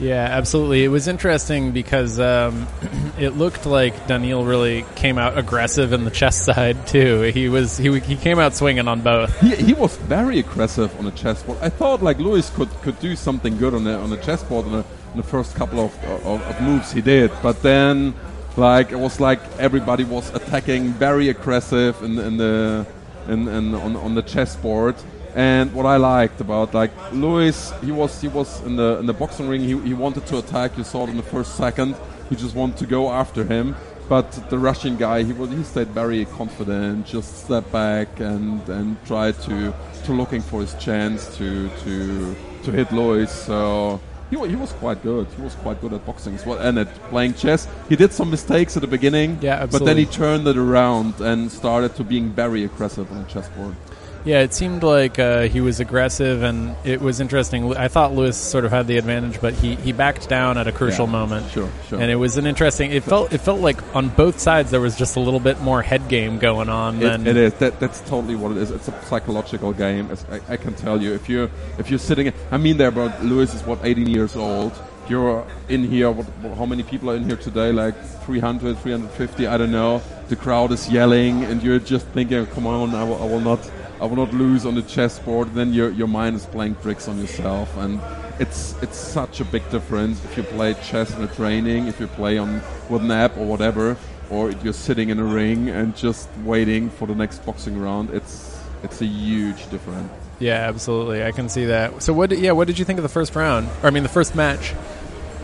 Yeah, 0.00 0.24
absolutely. 0.30 0.84
It 0.84 0.88
was 0.88 1.08
interesting 1.08 1.72
because 1.72 2.20
um, 2.20 2.68
it 3.18 3.30
looked 3.30 3.66
like 3.66 4.06
Daniil 4.06 4.44
really 4.44 4.84
came 4.94 5.18
out 5.18 5.36
aggressive 5.36 5.92
in 5.92 6.04
the 6.04 6.10
chess 6.10 6.44
side 6.44 6.86
too. 6.86 7.22
He 7.22 7.48
was 7.48 7.76
he 7.76 7.98
he 8.00 8.16
came 8.16 8.38
out 8.38 8.54
swinging 8.54 8.86
on 8.86 9.00
both. 9.00 9.38
He, 9.40 9.56
he 9.56 9.72
was 9.72 9.96
very 9.96 10.38
aggressive 10.38 10.96
on 10.98 11.04
the 11.04 11.10
chessboard. 11.12 11.58
I 11.60 11.68
thought 11.68 12.02
like 12.02 12.18
Luis 12.18 12.50
could, 12.50 12.70
could 12.82 12.98
do 13.00 13.16
something 13.16 13.56
good 13.58 13.74
on 13.74 13.84
the 13.84 13.96
on 13.96 14.10
the 14.10 14.18
chessboard 14.18 14.66
in 14.66 14.72
the, 14.72 14.84
in 15.12 15.16
the 15.16 15.22
first 15.22 15.56
couple 15.56 15.80
of, 15.80 16.04
of, 16.04 16.42
of 16.42 16.60
moves 16.60 16.92
he 16.92 17.00
did, 17.00 17.32
but 17.42 17.60
then 17.62 18.14
like 18.56 18.92
it 18.92 18.98
was 18.98 19.20
like 19.20 19.40
everybody 19.58 20.04
was 20.04 20.32
attacking 20.34 20.92
very 20.92 21.28
aggressive 21.28 22.00
in, 22.02 22.18
in 22.18 22.36
the 22.36 22.86
in, 23.28 23.48
in 23.48 23.74
on, 23.74 23.96
on 23.96 24.14
the 24.14 24.22
chessboard. 24.22 24.94
And 25.34 25.72
what 25.72 25.86
I 25.86 25.96
liked 25.96 26.40
about 26.40 26.74
like 26.74 26.90
Luis, 27.12 27.72
he 27.82 27.92
was 27.92 28.20
he 28.20 28.28
was 28.28 28.60
in 28.62 28.76
the 28.76 28.98
in 28.98 29.06
the 29.06 29.12
boxing 29.12 29.48
ring. 29.48 29.60
He, 29.60 29.78
he 29.80 29.94
wanted 29.94 30.26
to 30.26 30.38
attack. 30.38 30.76
You 30.78 30.84
saw 30.84 31.04
it 31.06 31.10
in 31.10 31.16
the 31.16 31.22
first 31.22 31.56
second. 31.56 31.96
He 32.30 32.36
just 32.36 32.54
wanted 32.54 32.76
to 32.78 32.86
go 32.86 33.10
after 33.10 33.44
him. 33.44 33.74
But 34.08 34.30
the 34.48 34.58
Russian 34.58 34.96
guy, 34.96 35.22
he 35.22 35.32
was 35.32 35.50
he 35.50 35.62
stayed 35.64 35.88
very 35.88 36.24
confident. 36.24 37.06
Just 37.06 37.44
step 37.44 37.70
back 37.70 38.20
and 38.20 38.66
and 38.68 38.96
try 39.06 39.32
to 39.32 39.74
to 40.04 40.12
looking 40.12 40.40
for 40.42 40.60
his 40.60 40.74
chance 40.74 41.36
to 41.36 41.68
to 41.84 42.34
to 42.64 42.72
hit 42.72 42.90
Luis. 42.90 43.30
So 43.30 44.00
he, 44.30 44.36
he 44.48 44.56
was 44.56 44.72
quite 44.72 45.02
good. 45.02 45.26
He 45.36 45.42
was 45.42 45.54
quite 45.56 45.80
good 45.82 45.92
at 45.92 46.04
boxing 46.06 46.34
as 46.34 46.44
well 46.46 46.58
and 46.58 46.78
at 46.78 46.88
playing 47.10 47.34
chess. 47.34 47.68
He 47.88 47.96
did 47.96 48.12
some 48.12 48.30
mistakes 48.30 48.76
at 48.76 48.80
the 48.82 48.86
beginning, 48.88 49.38
Yeah, 49.40 49.54
absolutely. 49.62 49.78
but 49.78 49.84
then 49.86 49.96
he 49.98 50.06
turned 50.06 50.46
it 50.48 50.56
around 50.56 51.20
and 51.20 51.50
started 51.52 51.94
to 51.96 52.04
being 52.04 52.30
very 52.30 52.64
aggressive 52.64 53.10
on 53.12 53.22
the 53.22 53.28
chessboard. 53.28 53.74
Yeah, 54.24 54.40
it 54.42 54.52
seemed 54.52 54.82
like 54.82 55.18
uh, 55.18 55.42
he 55.42 55.60
was 55.60 55.80
aggressive, 55.80 56.42
and 56.42 56.74
it 56.84 57.00
was 57.00 57.20
interesting. 57.20 57.74
I 57.76 57.88
thought 57.88 58.14
Luis 58.14 58.36
sort 58.36 58.64
of 58.64 58.70
had 58.72 58.86
the 58.86 58.98
advantage, 58.98 59.40
but 59.40 59.54
he, 59.54 59.76
he 59.76 59.92
backed 59.92 60.28
down 60.28 60.58
at 60.58 60.66
a 60.66 60.72
crucial 60.72 61.06
Yeah, 61.06 61.12
moment. 61.12 61.50
sure, 61.50 61.70
sure. 61.88 62.00
And 62.00 62.10
it 62.10 62.16
was 62.16 62.36
an 62.36 62.44
interesting. 62.46 62.90
It 62.90 63.04
felt 63.04 63.32
it 63.32 63.38
felt 63.38 63.60
like 63.60 63.80
on 63.96 64.08
both 64.10 64.38
sides 64.38 64.70
there 64.70 64.80
was 64.80 64.96
just 64.96 65.16
a 65.16 65.20
little 65.20 65.40
bit 65.40 65.60
more 65.60 65.80
head 65.82 66.08
game 66.08 66.38
going 66.38 66.68
on. 66.68 66.98
than 66.98 67.22
It, 67.26 67.30
it 67.30 67.36
is. 67.36 67.54
That, 67.54 67.80
that's 67.80 68.00
totally 68.02 68.34
what 68.34 68.50
it 68.52 68.58
is. 68.58 68.70
It's 68.70 68.88
a 68.88 69.02
psychological 69.04 69.72
game. 69.72 70.10
As 70.10 70.24
I, 70.30 70.40
I 70.52 70.56
can 70.56 70.74
tell 70.74 71.00
you, 71.00 71.14
if 71.14 71.28
you're 71.28 71.48
if 71.78 71.88
you're 71.88 71.98
sitting, 71.98 72.32
I 72.50 72.56
mean, 72.58 72.76
there, 72.76 72.90
but 72.90 73.22
Luis 73.24 73.54
is 73.54 73.62
what 73.64 73.78
18 73.82 74.08
years 74.08 74.36
old. 74.36 74.72
You're 75.08 75.46
in 75.70 75.84
here. 75.84 76.10
What, 76.10 76.26
what- 76.42 76.58
how 76.58 76.66
many 76.66 76.82
people 76.82 77.10
are 77.10 77.16
in 77.16 77.24
here 77.24 77.36
today? 77.36 77.72
Like 77.72 77.94
300, 78.26 78.76
350. 78.78 79.46
I 79.46 79.56
don't 79.56 79.72
know. 79.72 80.02
The 80.28 80.36
crowd 80.36 80.70
is 80.72 80.90
yelling, 80.90 81.44
and 81.44 81.62
you're 81.62 81.78
just 81.78 82.06
thinking, 82.08 82.44
"Come 82.48 82.66
on, 82.66 82.94
I 82.94 83.04
will, 83.04 83.22
I 83.22 83.24
will 83.24 83.40
not, 83.40 83.60
I 84.00 84.04
will 84.06 84.16
not 84.16 84.32
lose 84.34 84.64
on 84.66 84.74
the 84.74 84.82
chessboard." 84.82 85.54
Then 85.54 85.72
your 85.72 85.90
your 85.90 86.08
mind 86.08 86.36
is 86.36 86.46
playing 86.46 86.76
tricks 86.82 87.08
on 87.08 87.18
yourself, 87.18 87.76
and 87.76 88.00
it's 88.38 88.74
it's 88.82 88.96
such 88.98 89.40
a 89.40 89.44
big 89.44 89.68
difference 89.70 90.24
if 90.24 90.36
you 90.36 90.42
play 90.44 90.74
chess 90.88 91.14
in 91.16 91.22
a 91.22 91.28
training, 91.28 91.86
if 91.88 91.98
you 92.00 92.06
play 92.06 92.38
on 92.38 92.60
with 92.88 93.02
an 93.02 93.10
app 93.10 93.36
or 93.36 93.44
whatever, 93.46 93.96
or 94.30 94.50
if 94.50 94.62
you're 94.64 94.72
sitting 94.88 95.08
in 95.10 95.18
a 95.18 95.24
ring 95.24 95.68
and 95.68 95.96
just 95.96 96.28
waiting 96.44 96.90
for 96.90 97.06
the 97.06 97.14
next 97.14 97.44
boxing 97.46 97.78
round. 97.80 98.10
It's 98.10 98.56
it's 98.84 99.00
a 99.02 99.06
huge 99.06 99.68
difference. 99.70 100.08
yeah, 100.38 100.68
absolutely. 100.68 101.24
I 101.24 101.32
can 101.32 101.48
see 101.48 101.64
that. 101.66 102.00
So 102.02 102.12
what? 102.12 102.30
did- 102.30 102.38
Yeah, 102.38 102.52
what 102.52 102.66
did 102.68 102.78
you 102.78 102.84
think 102.84 102.98
of 102.98 103.02
the 103.02 103.08
first 103.08 103.34
round? 103.34 103.66
Or 103.82 103.88
I 103.88 103.90
mean, 103.90 104.04
the 104.04 104.08
first 104.20 104.34
match. 104.36 104.72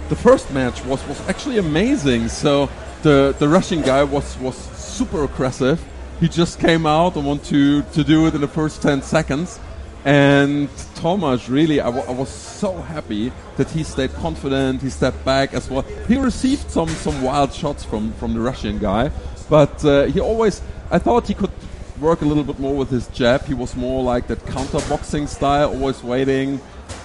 The 0.08 0.14
first 0.16 0.52
match 0.52 0.84
was, 0.84 1.04
was 1.08 1.18
actually 1.28 1.58
amazing. 1.58 2.28
So 2.28 2.68
the 3.02 3.34
the 3.38 3.48
Russian 3.48 3.80
guy 3.82 4.04
was 4.04 4.38
was 4.38 4.54
super 4.76 5.24
aggressive. 5.24 5.78
He 6.24 6.30
just 6.30 6.58
came 6.58 6.86
out 6.86 7.16
and 7.16 7.26
wanted 7.26 7.44
to 7.50 7.82
to 7.96 8.02
do 8.02 8.26
it 8.26 8.34
in 8.34 8.40
the 8.40 8.48
first 8.48 8.80
ten 8.80 9.02
seconds. 9.02 9.60
And 10.06 10.70
Thomas 10.94 11.50
really, 11.50 11.82
I 11.82 11.90
I 11.90 12.12
was 12.12 12.30
so 12.30 12.70
happy 12.94 13.30
that 13.58 13.68
he 13.68 13.84
stayed 13.84 14.14
confident. 14.14 14.80
He 14.80 14.88
stepped 14.88 15.22
back 15.22 15.52
as 15.52 15.68
well. 15.68 15.84
He 16.08 16.16
received 16.16 16.70
some 16.70 16.88
some 16.88 17.20
wild 17.20 17.52
shots 17.52 17.84
from 17.84 18.14
from 18.14 18.32
the 18.32 18.40
Russian 18.40 18.78
guy, 18.78 19.10
but 19.50 19.84
uh, 19.84 20.04
he 20.14 20.18
always. 20.18 20.62
I 20.90 20.98
thought 20.98 21.28
he 21.28 21.34
could 21.34 21.54
work 22.00 22.22
a 22.22 22.24
little 22.24 22.44
bit 22.50 22.58
more 22.58 22.74
with 22.74 22.88
his 22.88 23.06
jab. 23.08 23.44
He 23.44 23.52
was 23.52 23.76
more 23.76 24.02
like 24.14 24.26
that 24.28 24.40
counter 24.46 24.80
boxing 24.88 25.26
style, 25.26 25.68
always 25.76 26.02
waiting 26.02 26.58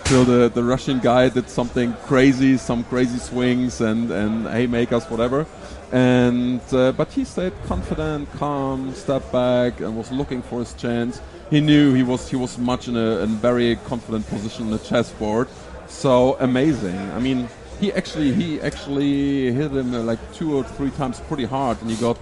till 0.09 0.25
the, 0.25 0.49
the 0.49 0.63
Russian 0.63 0.97
guy 0.97 1.29
did 1.29 1.47
something 1.47 1.93
crazy, 2.07 2.57
some 2.57 2.83
crazy 2.85 3.19
swings 3.19 3.79
and, 3.79 4.09
and 4.09 4.47
haymakers, 4.47 5.05
whatever. 5.05 5.45
And 5.91 6.61
uh, 6.73 6.93
but 6.93 7.11
he 7.11 7.23
stayed 7.23 7.53
confident, 7.67 8.27
calm, 8.33 8.95
stepped 8.95 9.31
back, 9.31 9.81
and 9.81 9.95
was 9.95 10.11
looking 10.11 10.41
for 10.41 10.59
his 10.59 10.73
chance. 10.73 11.21
He 11.51 11.61
knew 11.61 11.93
he 11.93 12.01
was 12.01 12.27
he 12.27 12.35
was 12.35 12.57
much 12.57 12.87
in 12.87 12.95
a, 12.97 13.19
in 13.19 13.29
very 13.37 13.75
confident 13.85 14.27
position 14.27 14.65
on 14.65 14.71
the 14.71 14.79
chessboard. 14.79 15.47
So 15.87 16.37
amazing. 16.39 16.97
I 17.11 17.19
mean, 17.19 17.47
he 17.79 17.93
actually 17.93 18.33
he 18.33 18.59
actually 18.61 19.51
hit 19.51 19.71
him 19.71 19.93
uh, 19.93 20.01
like 20.01 20.19
two 20.33 20.57
or 20.57 20.63
three 20.63 20.91
times 20.91 21.19
pretty 21.21 21.45
hard, 21.45 21.81
and 21.81 21.89
he 21.89 21.97
got 21.97 22.19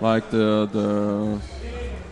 like 0.00 0.30
the 0.30 0.66
the 0.72 1.38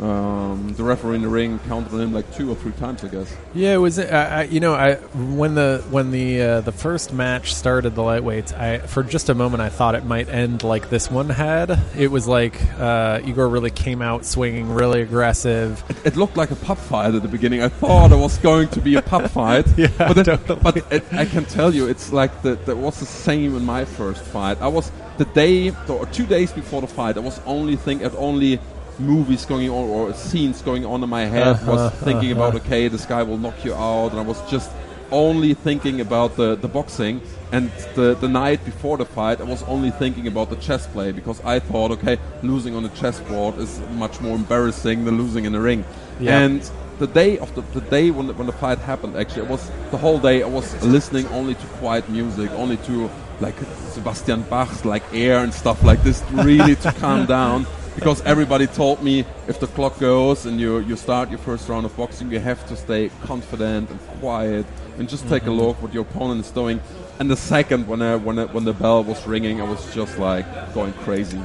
um, 0.00 0.74
the 0.76 0.84
referee 0.84 1.16
in 1.16 1.22
the 1.22 1.28
ring 1.28 1.58
counted 1.60 1.92
on 1.94 2.00
him 2.00 2.12
like 2.12 2.30
two 2.34 2.50
or 2.50 2.54
three 2.54 2.72
times, 2.72 3.02
I 3.02 3.08
guess. 3.08 3.34
Yeah, 3.54 3.74
it 3.74 3.78
was. 3.78 3.98
I, 3.98 4.40
I, 4.40 4.42
you 4.42 4.60
know, 4.60 4.74
I 4.74 4.96
when 4.96 5.54
the 5.54 5.82
when 5.90 6.10
the 6.10 6.42
uh, 6.42 6.60
the 6.60 6.72
first 6.72 7.14
match 7.14 7.54
started, 7.54 7.94
the 7.94 8.02
lightweights. 8.02 8.52
I 8.52 8.78
for 8.78 9.02
just 9.02 9.30
a 9.30 9.34
moment 9.34 9.62
I 9.62 9.70
thought 9.70 9.94
it 9.94 10.04
might 10.04 10.28
end 10.28 10.62
like 10.62 10.90
this 10.90 11.10
one 11.10 11.30
had. 11.30 11.78
It 11.96 12.10
was 12.10 12.28
like 12.28 12.60
uh, 12.78 13.20
Igor 13.24 13.48
really 13.48 13.70
came 13.70 14.02
out 14.02 14.26
swinging, 14.26 14.68
really 14.68 15.00
aggressive. 15.00 15.82
It 16.04 16.16
looked 16.16 16.36
like 16.36 16.50
a 16.50 16.56
pub 16.56 16.76
fight 16.76 17.14
at 17.14 17.22
the 17.22 17.28
beginning. 17.28 17.62
I 17.62 17.68
thought 17.68 18.12
it 18.12 18.16
was 18.16 18.36
going 18.38 18.68
to 18.68 18.80
be 18.80 18.96
a 18.96 19.02
pub 19.02 19.30
fight. 19.30 19.66
Yeah, 19.78 19.88
but, 19.96 20.24
totally. 20.24 20.60
but 20.62 20.92
it, 20.92 21.04
I 21.12 21.24
can 21.24 21.46
tell 21.46 21.74
you, 21.74 21.88
it's 21.88 22.12
like 22.12 22.42
the, 22.42 22.56
that 22.66 22.76
was 22.76 23.00
the 23.00 23.06
same 23.06 23.56
in 23.56 23.64
my 23.64 23.84
first 23.84 24.22
fight. 24.22 24.60
I 24.60 24.68
was 24.68 24.92
the 25.16 25.24
day 25.26 25.70
or 25.88 26.04
two 26.06 26.26
days 26.26 26.52
before 26.52 26.82
the 26.82 26.86
fight. 26.86 27.16
I 27.16 27.20
was 27.20 27.40
only 27.46 27.76
think 27.76 28.02
at 28.02 28.14
only 28.16 28.60
movies 28.98 29.44
going 29.44 29.68
on 29.68 29.88
or 29.88 30.14
scenes 30.14 30.62
going 30.62 30.84
on 30.84 31.02
in 31.02 31.08
my 31.08 31.24
head. 31.24 31.48
Uh-huh, 31.48 31.72
was 31.72 31.92
thinking 31.94 32.32
about 32.32 32.54
uh-huh. 32.54 32.66
okay, 32.66 32.88
this 32.88 33.06
guy 33.06 33.22
will 33.22 33.38
knock 33.38 33.64
you 33.64 33.74
out, 33.74 34.10
and 34.10 34.18
I 34.18 34.22
was 34.22 34.40
just 34.50 34.70
only 35.10 35.54
thinking 35.54 36.00
about 36.00 36.36
the, 36.36 36.56
the 36.56 36.68
boxing. 36.68 37.20
And 37.52 37.70
the, 37.94 38.14
the 38.14 38.28
night 38.28 38.64
before 38.64 38.96
the 38.96 39.04
fight, 39.04 39.40
I 39.40 39.44
was 39.44 39.62
only 39.64 39.90
thinking 39.90 40.26
about 40.26 40.50
the 40.50 40.56
chess 40.56 40.86
play 40.88 41.12
because 41.12 41.40
I 41.44 41.60
thought, 41.60 41.92
okay, 41.92 42.18
losing 42.42 42.74
on 42.74 42.82
the 42.82 42.88
chessboard 42.90 43.58
is 43.58 43.80
much 43.92 44.20
more 44.20 44.34
embarrassing 44.34 45.04
than 45.04 45.16
losing 45.16 45.44
in 45.44 45.52
the 45.52 45.60
ring. 45.60 45.84
Yeah. 46.18 46.40
And 46.40 46.68
the 46.98 47.06
day 47.06 47.38
of 47.38 47.54
the, 47.54 47.60
the 47.78 47.82
day 47.82 48.10
when 48.10 48.26
the, 48.26 48.32
when 48.32 48.46
the 48.46 48.52
fight 48.52 48.78
happened, 48.78 49.16
actually, 49.16 49.42
it 49.42 49.48
was 49.48 49.70
the 49.90 49.96
whole 49.96 50.18
day. 50.18 50.42
I 50.42 50.48
was 50.48 50.82
listening 50.84 51.26
only 51.28 51.54
to 51.54 51.66
quiet 51.78 52.08
music, 52.08 52.50
only 52.52 52.78
to 52.78 53.10
like 53.40 53.54
Sebastian 53.90 54.42
Bach's 54.42 54.84
like 54.84 55.02
air 55.12 55.38
and 55.38 55.52
stuff 55.52 55.82
like 55.84 56.02
this, 56.02 56.22
really 56.32 56.74
to 56.76 56.92
calm 56.92 57.26
down. 57.38 57.66
Because 57.96 58.20
everybody 58.22 58.66
told 58.66 59.02
me 59.02 59.24
if 59.48 59.58
the 59.58 59.66
clock 59.66 59.98
goes 59.98 60.44
and 60.46 60.60
you 60.60 60.78
you 60.80 60.96
start 60.96 61.30
your 61.30 61.38
first 61.38 61.68
round 61.68 61.84
of 61.86 61.96
boxing, 61.96 62.30
you 62.30 62.38
have 62.38 62.64
to 62.68 62.76
stay 62.76 63.10
confident 63.24 63.90
and 63.90 63.98
quiet 64.20 64.66
and 64.98 65.08
just 65.08 65.26
take 65.28 65.44
a 65.44 65.48
Mhm. 65.50 65.58
look 65.62 65.82
what 65.82 65.92
your 65.94 66.02
opponent 66.02 66.44
is 66.44 66.50
doing. 66.50 66.78
And 67.18 67.30
the 67.30 67.36
second 67.36 67.88
when 67.88 68.02
I, 68.02 68.16
when 68.16 68.38
I, 68.38 68.44
when 68.44 68.64
the 68.64 68.74
bell 68.74 69.02
was 69.02 69.26
ringing, 69.26 69.60
I 69.60 69.64
was 69.64 69.82
just 69.94 70.18
like 70.18 70.46
going 70.74 70.92
crazy. 71.04 71.40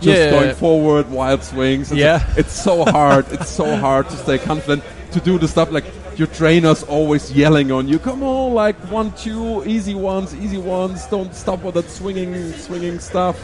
Just 0.00 0.18
Yeah. 0.18 0.30
going 0.30 0.54
forward, 0.54 1.10
wild 1.10 1.42
swings. 1.42 1.90
It's, 1.90 1.98
Yeah. 2.00 2.20
it's 2.36 2.52
so 2.52 2.84
hard. 2.84 3.24
it's 3.32 3.50
so 3.50 3.76
hard 3.76 4.08
to 4.10 4.16
stay 4.16 4.38
confident 4.38 4.82
to 5.12 5.20
do 5.20 5.36
the 5.38 5.48
stuff 5.48 5.70
like 5.72 5.84
your 6.16 6.28
trainer's 6.28 6.82
always 6.84 7.32
yelling 7.32 7.72
on 7.72 7.88
you. 7.88 7.98
Come 7.98 8.22
on, 8.22 8.54
like 8.54 8.76
one, 8.90 9.10
two, 9.24 9.64
easy 9.66 9.94
ones, 9.94 10.34
easy 10.34 10.58
ones. 10.58 11.06
Don't 11.10 11.34
stop 11.34 11.62
with 11.64 11.74
that 11.74 11.90
swinging, 11.90 12.52
swinging 12.52 12.98
stuff. 13.00 13.36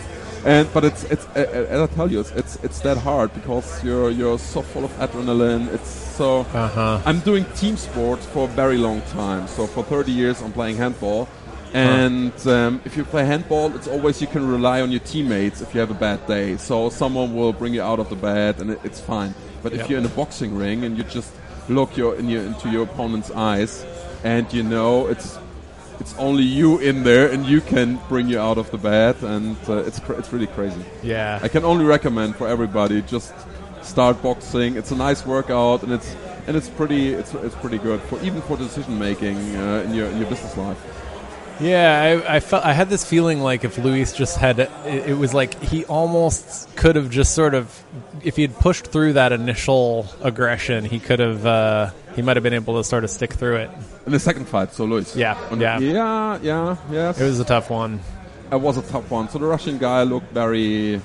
And 0.45 0.73
but 0.73 0.85
it's 0.85 1.05
it's 1.05 1.27
uh, 1.37 1.67
as 1.71 1.81
I 1.81 1.87
tell 1.95 2.11
you, 2.11 2.21
it's, 2.21 2.33
it's 2.33 2.57
it's 2.65 2.81
that 2.81 2.99
hard 2.99 3.33
because 3.33 3.83
you're 3.85 4.11
you're 4.11 4.39
so 4.39 4.63
full 4.63 4.85
of 4.85 4.91
adrenaline. 4.99 5.73
It's 5.73 5.89
so. 5.89 6.41
Uh-huh. 6.41 7.01
I'm 7.05 7.21
doing 7.21 7.45
team 7.55 7.77
sports 7.77 8.27
for 8.27 8.45
a 8.45 8.49
very 8.49 8.77
long 8.77 9.03
time. 9.13 9.47
So 9.47 9.67
for 9.67 9.85
30 9.85 10.11
years, 10.11 10.43
I'm 10.43 10.53
playing 10.53 10.77
handball. 10.77 11.29
And 11.75 12.47
um, 12.47 12.83
if 12.85 12.97
you 12.99 13.05
play 13.05 13.25
handball, 13.25 13.75
it's 13.75 13.89
always 13.89 14.21
you 14.21 14.27
can 14.27 14.47
rely 14.47 14.83
on 14.83 14.91
your 14.91 15.01
teammates 15.01 15.63
if 15.63 15.73
you 15.73 15.81
have 15.81 15.91
a 15.91 15.95
bad 15.95 16.27
day. 16.27 16.57
So 16.59 16.91
someone 16.91 17.35
will 17.35 17.53
bring 17.55 17.73
you 17.73 17.83
out 17.83 17.99
of 17.99 18.11
the 18.11 18.17
bed, 18.17 18.61
and 18.61 18.73
it, 18.73 18.81
it's 18.85 19.01
fine. 19.01 19.35
But 19.63 19.73
if 19.73 19.89
you're 19.89 19.99
in 19.99 20.05
a 20.05 20.11
boxing 20.11 20.55
ring 20.55 20.85
and 20.85 20.99
you 20.99 21.05
just 21.05 21.33
look 21.69 21.97
your, 21.97 22.17
in 22.17 22.29
your, 22.29 22.43
into 22.43 22.69
your 22.69 22.83
opponent's 22.83 23.31
eyes, 23.31 23.87
and 24.25 24.53
you 24.53 24.63
know 24.63 25.07
it's 25.07 25.39
it's 26.03 26.15
only 26.19 26.43
you 26.43 26.79
in 26.79 27.05
there, 27.05 27.31
and 27.33 27.47
you 27.47 27.61
can 27.61 28.01
bring 28.09 28.29
you 28.29 28.41
out 28.41 28.59
of 28.59 28.71
the 28.73 28.79
bed, 28.79 29.17
and 29.23 29.57
uh, 29.69 29.89
it's 29.89 30.01
it's 30.21 30.33
really 30.33 30.49
crazy. 30.49 30.85
Yeah. 31.03 31.39
I 31.47 31.49
can 31.49 31.65
only 31.65 31.85
recommend 31.85 32.35
for 32.35 32.49
everybody 32.49 33.03
just 33.03 33.33
start 33.83 34.21
boxing. 34.21 34.77
It's 34.77 34.91
a 34.91 34.97
nice 34.97 35.25
workout, 35.25 35.85
and 35.85 35.93
it's 35.93 36.17
and 36.47 36.57
it's 36.57 36.69
pretty 36.69 37.15
it's 37.21 37.33
it's 37.35 37.55
pretty 37.57 37.79
good 37.79 38.01
for 38.09 38.21
even 38.23 38.43
for 38.43 38.57
decision 38.57 38.99
making 38.99 39.39
uh, 39.57 39.85
in 39.87 39.95
your 39.95 40.09
in 40.13 40.19
your 40.19 40.29
business 40.29 40.57
life. 40.57 40.81
Yeah, 41.61 42.23
I, 42.27 42.37
I 42.37 42.41
felt 42.41 42.65
I 42.65 42.73
had 42.73 42.89
this 42.89 43.05
feeling 43.05 43.41
like 43.41 43.65
if 43.65 43.79
Luis 43.79 44.13
just 44.13 44.37
had, 44.37 44.59
it, 44.59 44.71
it 44.87 45.17
was 45.17 45.33
like 45.33 45.61
he 45.63 45.85
almost 45.85 46.75
could 46.77 46.97
have 46.97 47.11
just 47.11 47.35
sort 47.35 47.55
of, 47.55 47.85
if 48.25 48.37
he 48.37 48.43
had 48.43 48.55
pushed 48.57 48.87
through 48.87 49.13
that 49.15 49.33
initial 49.33 50.07
aggression, 50.23 50.85
he 50.85 50.99
could 50.99 51.21
have, 51.21 51.47
uh, 51.47 51.91
he 52.17 52.23
might 52.23 52.37
have 52.37 52.43
been 52.43 52.55
able 52.55 52.77
to 52.79 52.85
sort 52.85 53.05
of 53.05 53.11
stick 53.11 53.33
through 53.33 53.57
it. 53.57 53.71
In 54.07 54.13
the 54.13 54.19
second 54.19 54.47
fight, 54.47 54.73
so 54.73 54.85
Luis. 54.85 55.15
Yeah, 55.15 55.39
yeah. 55.55 55.79
yeah, 55.79 56.39
yeah, 56.43 56.77
yes. 56.91 57.21
It 57.21 57.25
was 57.25 57.39
a 57.39 57.45
tough 57.45 57.71
one. 57.71 58.01
It 58.51 58.61
was 58.61 58.77
a 58.77 58.83
tough 58.83 59.11
one. 59.11 59.29
So 59.29 59.39
the 59.39 59.47
Russian 59.47 59.79
guy 59.79 60.03
looked 60.03 60.33
very, 60.33 61.01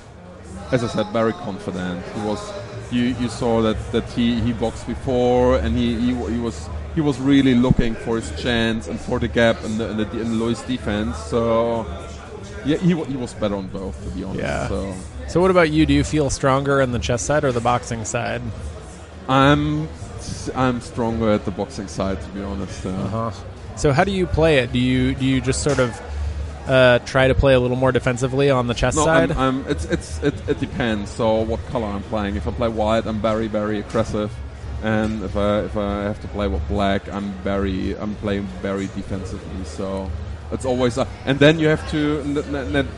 as 0.72 0.82
I 0.82 0.88
said, 0.88 1.06
very 1.12 1.32
confident. 1.32 2.04
He 2.14 2.20
was, 2.22 2.52
you 2.90 3.14
you 3.20 3.28
saw 3.28 3.62
that 3.62 3.76
that 3.92 4.04
he 4.10 4.40
he 4.40 4.52
boxed 4.52 4.86
before, 4.86 5.56
and 5.56 5.76
he 5.76 5.94
he, 5.94 6.14
he 6.34 6.38
was. 6.40 6.68
He 6.94 7.02
was 7.02 7.20
really 7.20 7.54
looking 7.54 7.94
for 7.94 8.16
his 8.16 8.28
chance 8.42 8.88
and 8.88 8.98
for 8.98 9.20
the 9.20 9.28
gap 9.28 9.62
in 9.62 9.78
the 9.78 9.90
in 9.90 9.96
the, 9.98 10.20
in 10.20 10.40
Luis 10.40 10.62
defense. 10.62 11.16
So, 11.30 11.86
yeah, 12.64 12.76
he, 12.78 12.88
he 13.04 13.14
was 13.16 13.34
better 13.34 13.54
on 13.54 13.68
both, 13.68 13.94
to 14.02 14.10
be 14.10 14.24
honest. 14.24 14.40
Yeah. 14.40 14.66
So, 14.66 14.94
So 15.28 15.40
what 15.40 15.52
about 15.52 15.70
you? 15.70 15.86
Do 15.86 15.92
you 15.94 16.02
feel 16.02 16.28
stronger 16.28 16.82
on 16.82 16.90
the 16.90 16.98
chess 16.98 17.22
side 17.22 17.44
or 17.44 17.52
the 17.52 17.60
boxing 17.60 18.04
side? 18.04 18.42
I'm 19.28 19.86
I'm 20.56 20.80
stronger 20.80 21.30
at 21.30 21.44
the 21.44 21.52
boxing 21.52 21.86
side, 21.86 22.20
to 22.20 22.28
be 22.30 22.42
honest. 22.42 22.84
Uh, 22.84 22.90
Uh-huh. 22.90 23.30
So 23.76 23.92
how 23.92 24.02
do 24.02 24.10
you 24.10 24.26
play 24.26 24.58
it? 24.58 24.72
Do 24.72 24.80
you 24.80 25.14
do 25.14 25.24
you 25.24 25.40
just 25.40 25.62
sort 25.62 25.78
of 25.78 25.94
uh, 26.68 26.98
try 27.00 27.28
to 27.28 27.34
play 27.34 27.54
a 27.54 27.60
little 27.60 27.76
more 27.76 27.92
defensively 27.92 28.50
on 28.50 28.66
the 28.66 28.74
chess 28.74 28.94
No, 28.94 29.04
side? 29.04 29.30
I'm, 29.32 29.62
I'm, 29.62 29.70
it's, 29.70 29.84
it's, 29.86 30.22
it, 30.22 30.34
it 30.48 30.60
depends. 30.60 31.10
So 31.10 31.40
what 31.40 31.64
color 31.66 31.86
I'm 31.86 32.02
playing. 32.04 32.36
If 32.36 32.46
I 32.46 32.52
play 32.52 32.68
white, 32.68 33.06
I'm 33.06 33.20
very 33.20 33.48
very 33.48 33.78
aggressive, 33.78 34.30
and 34.82 35.22
if 35.22 35.36
I 35.36 35.60
if 35.60 35.76
I 35.76 36.02
have 36.04 36.20
to 36.20 36.28
play 36.28 36.46
with 36.46 36.66
black, 36.68 37.08
I'm 37.12 37.32
very 37.42 37.96
I'm 37.96 38.14
playing 38.16 38.44
very 38.62 38.86
defensively. 38.88 39.64
So 39.64 40.10
it's 40.52 40.64
always 40.64 40.98
and 40.98 41.38
then 41.38 41.58
you 41.58 41.68
have 41.68 41.88
to. 41.90 42.22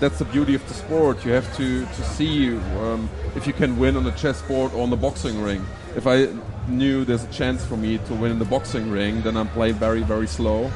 that's 0.00 0.18
the 0.18 0.24
beauty 0.24 0.54
of 0.54 0.66
the 0.68 0.74
sport. 0.74 1.24
You 1.24 1.32
have 1.32 1.56
to 1.56 1.84
to 1.84 2.04
see 2.04 2.56
um, 2.56 3.08
if 3.36 3.46
you 3.46 3.52
can 3.52 3.78
win 3.78 3.96
on 3.96 4.04
the 4.04 4.12
chessboard 4.12 4.72
or 4.72 4.82
on 4.82 4.90
the 4.90 4.96
boxing 4.96 5.40
ring. 5.40 5.64
If 5.96 6.06
I 6.06 6.28
knew 6.68 7.04
there's 7.04 7.24
a 7.24 7.32
chance 7.32 7.64
for 7.64 7.76
me 7.76 7.98
to 7.98 8.14
win 8.14 8.32
in 8.32 8.38
the 8.38 8.44
boxing 8.44 8.90
ring, 8.90 9.22
then 9.22 9.36
I 9.36 9.44
play 9.44 9.72
very 9.72 10.02
very 10.02 10.26
slow. 10.26 10.70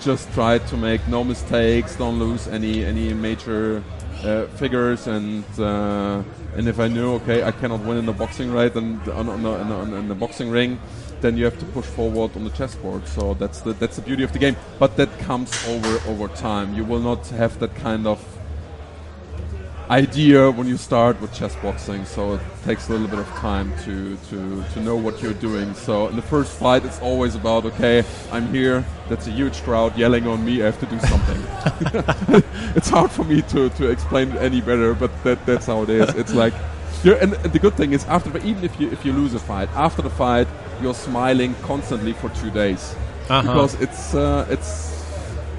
Just 0.00 0.32
try 0.32 0.58
to 0.58 0.76
make 0.76 1.06
no 1.08 1.24
mistakes, 1.24 1.96
don't 1.96 2.18
lose 2.18 2.46
any 2.48 2.84
any 2.84 3.12
major 3.12 3.82
uh, 4.24 4.46
figures, 4.56 5.06
and 5.06 5.44
uh, 5.58 6.22
and 6.56 6.68
if 6.68 6.78
I 6.78 6.88
knew 6.88 7.14
okay 7.14 7.42
I 7.42 7.50
cannot 7.50 7.80
win 7.80 7.98
in 7.98 8.06
the 8.06 8.12
boxing 8.12 8.52
right 8.52 8.74
and 8.74 9.00
on, 9.08 9.28
on, 9.28 9.44
on, 9.44 9.94
on 9.94 10.08
the 10.08 10.14
boxing 10.14 10.50
ring, 10.50 10.78
then 11.20 11.36
you 11.36 11.44
have 11.44 11.58
to 11.58 11.64
push 11.66 11.84
forward 11.84 12.36
on 12.36 12.44
the 12.44 12.50
chessboard. 12.50 13.06
So 13.08 13.34
that's 13.34 13.60
the 13.60 13.72
that's 13.72 13.96
the 13.96 14.02
beauty 14.02 14.22
of 14.22 14.32
the 14.32 14.38
game. 14.38 14.56
But 14.78 14.96
that 14.96 15.10
comes 15.18 15.50
over 15.66 16.00
over 16.08 16.28
time. 16.28 16.74
You 16.74 16.84
will 16.84 17.00
not 17.00 17.26
have 17.28 17.58
that 17.58 17.74
kind 17.74 18.06
of 18.06 18.37
idea 19.90 20.50
when 20.50 20.66
you 20.66 20.76
start 20.76 21.20
with 21.20 21.32
chess 21.32 21.54
boxing. 21.56 22.04
So 22.04 22.34
it 22.34 22.40
takes 22.64 22.88
a 22.88 22.92
little 22.92 23.08
bit 23.08 23.18
of 23.18 23.26
time 23.28 23.72
to 23.84 24.16
to 24.30 24.64
to 24.74 24.80
know 24.80 24.96
what 24.96 25.22
you're 25.22 25.34
doing. 25.40 25.74
So 25.74 26.08
in 26.08 26.16
the 26.16 26.22
first 26.22 26.52
fight, 26.58 26.84
it's 26.84 27.00
always 27.00 27.34
about 27.34 27.64
okay, 27.64 28.04
I'm 28.30 28.48
here. 28.52 28.84
That's 29.08 29.26
a 29.26 29.30
huge 29.30 29.62
crowd 29.62 29.96
yelling 29.96 30.26
on 30.26 30.44
me. 30.44 30.62
I 30.62 30.66
have 30.66 30.78
to 30.80 30.86
do 30.86 30.98
something. 31.00 31.40
it's 32.76 32.90
hard 32.90 33.10
for 33.10 33.24
me 33.24 33.42
to, 33.42 33.70
to 33.70 33.88
explain 33.90 34.32
it 34.32 34.36
any 34.42 34.60
better, 34.60 34.94
but 34.94 35.10
that, 35.24 35.44
that's 35.46 35.66
how 35.66 35.82
it 35.82 35.88
is. 35.90 36.14
It's 36.14 36.34
like, 36.34 36.52
you're, 37.02 37.16
and, 37.16 37.32
and 37.34 37.52
the 37.52 37.58
good 37.58 37.74
thing 37.74 37.92
is 37.92 38.04
after 38.04 38.36
even 38.38 38.64
if 38.64 38.78
you 38.80 38.90
if 38.90 39.04
you 39.04 39.12
lose 39.12 39.34
a 39.34 39.38
fight, 39.38 39.68
after 39.74 40.02
the 40.02 40.10
fight, 40.10 40.48
you're 40.82 40.94
smiling 40.94 41.54
constantly 41.62 42.12
for 42.12 42.28
two 42.30 42.50
days 42.50 42.94
Uh-huh. 43.30 43.42
because 43.42 43.74
it's 43.80 44.14
uh, 44.14 44.46
it's 44.50 44.97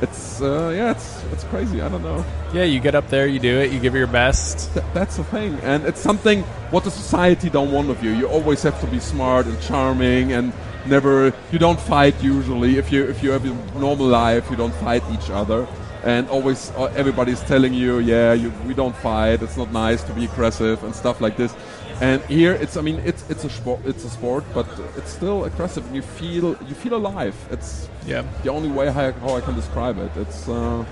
it's 0.01 0.41
uh, 0.41 0.71
yeah 0.75 0.91
it's 0.91 1.23
it's 1.31 1.43
crazy. 1.45 1.81
I 1.81 1.89
don't 1.89 2.03
know. 2.03 2.25
Yeah, 2.53 2.63
you 2.63 2.79
get 2.79 2.95
up 2.95 3.09
there, 3.09 3.27
you 3.27 3.39
do 3.39 3.59
it, 3.59 3.71
you 3.71 3.79
give 3.79 3.95
your 3.95 4.07
best. 4.07 4.73
Th- 4.73 4.85
that's 4.93 5.17
the 5.17 5.23
thing, 5.25 5.59
and 5.61 5.85
it's 5.85 5.99
something 5.99 6.43
what 6.71 6.83
the 6.83 6.91
society 6.91 7.49
don't 7.49 7.71
want 7.71 7.89
of 7.89 8.03
you. 8.03 8.11
You 8.11 8.27
always 8.27 8.63
have 8.63 8.79
to 8.81 8.87
be 8.87 8.99
smart 8.99 9.45
and 9.45 9.59
charming, 9.61 10.33
and 10.33 10.53
never. 10.85 11.33
You 11.51 11.59
don't 11.59 11.79
fight 11.79 12.21
usually. 12.23 12.77
If 12.77 12.91
you 12.91 13.05
if 13.05 13.23
you 13.23 13.31
have 13.31 13.45
a 13.45 13.79
normal 13.79 14.07
life, 14.07 14.49
you 14.49 14.55
don't 14.55 14.75
fight 14.75 15.03
each 15.11 15.29
other, 15.29 15.67
and 16.03 16.29
always 16.29 16.71
uh, 16.71 16.85
everybody's 16.95 17.41
telling 17.41 17.73
you, 17.73 17.99
yeah, 17.99 18.33
you, 18.33 18.51
we 18.65 18.73
don't 18.73 18.95
fight. 18.95 19.41
It's 19.41 19.57
not 19.57 19.71
nice 19.71 20.03
to 20.03 20.13
be 20.13 20.25
aggressive 20.25 20.83
and 20.83 20.95
stuff 20.95 21.21
like 21.21 21.37
this. 21.37 21.53
And 22.01 22.21
here, 22.23 22.53
it's 22.53 22.77
I 22.77 22.81
mean, 22.81 22.99
it's 23.05 23.29
it's 23.29 23.43
a 23.43 23.49
sport, 23.49 23.79
it's 23.85 24.05
a 24.05 24.09
sport, 24.09 24.43
but 24.53 24.67
it's 24.97 25.11
still 25.11 25.43
aggressive, 25.45 25.85
and 25.85 25.95
you 25.95 26.01
feel 26.01 26.55
you 26.67 26.75
feel 26.75 26.95
alive. 26.95 27.35
It's 27.51 27.89
Yeah. 28.05 28.23
the 28.43 28.49
only 28.51 28.69
way 28.69 28.87
how, 28.91 29.11
how 29.11 29.35
I 29.35 29.41
can 29.41 29.55
describe 29.55 29.97
it. 29.97 30.11
It's. 30.15 30.47
Uh, 30.47 30.85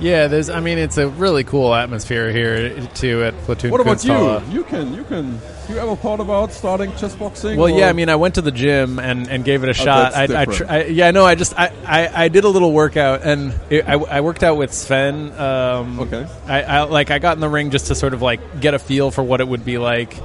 Yeah, 0.00 0.26
there's. 0.28 0.48
I 0.48 0.60
mean, 0.60 0.78
it's 0.78 0.96
a 0.98 1.08
really 1.08 1.44
cool 1.44 1.74
atmosphere 1.74 2.30
here 2.32 2.86
too 2.94 3.22
at 3.24 3.34
Platoon. 3.42 3.70
What 3.70 3.80
about 3.80 3.98
Kunsthalle. 3.98 4.46
you? 4.48 4.54
You 4.58 4.64
can, 4.64 4.94
you 4.94 5.04
can. 5.04 5.38
You 5.68 5.78
ever 5.78 5.94
thought 5.94 6.20
about 6.20 6.52
starting 6.52 6.90
chess 6.96 7.14
boxing? 7.14 7.58
Well, 7.58 7.68
yeah, 7.68 7.88
I 7.88 7.92
mean, 7.92 8.08
I 8.08 8.16
went 8.16 8.34
to 8.36 8.42
the 8.42 8.50
gym 8.50 8.98
and, 8.98 9.28
and 9.28 9.44
gave 9.44 9.62
it 9.62 9.66
a 9.66 9.70
Oh, 9.70 9.72
shot. 9.72 10.12
that's 10.14 10.32
I, 10.32 10.40
I, 10.40 10.44
tr- 10.46 10.64
I, 10.68 10.84
yeah, 10.86 11.10
no, 11.12 11.24
I 11.24 11.34
just 11.36 11.56
I, 11.56 11.72
I, 11.86 12.24
I 12.24 12.28
did 12.28 12.42
a 12.44 12.48
little 12.48 12.72
workout 12.72 13.22
and 13.22 13.54
it, 13.70 13.86
I, 13.88 13.92
I 13.94 14.20
worked 14.22 14.42
out 14.42 14.56
with 14.56 14.72
Sven. 14.72 15.32
Um, 15.38 16.00
Okay. 16.00 16.26
I, 16.46 16.62
I 16.62 16.82
like 16.84 17.10
I 17.10 17.18
got 17.20 17.36
in 17.36 17.40
the 17.40 17.48
ring 17.48 17.70
just 17.70 17.86
to 17.88 17.94
sort 17.94 18.14
of 18.14 18.22
like 18.22 18.60
get 18.60 18.74
a 18.74 18.78
feel 18.80 19.10
for 19.12 19.22
what 19.22 19.40
it 19.40 19.46
would 19.46 19.64
be 19.64 19.78
like, 19.78 20.16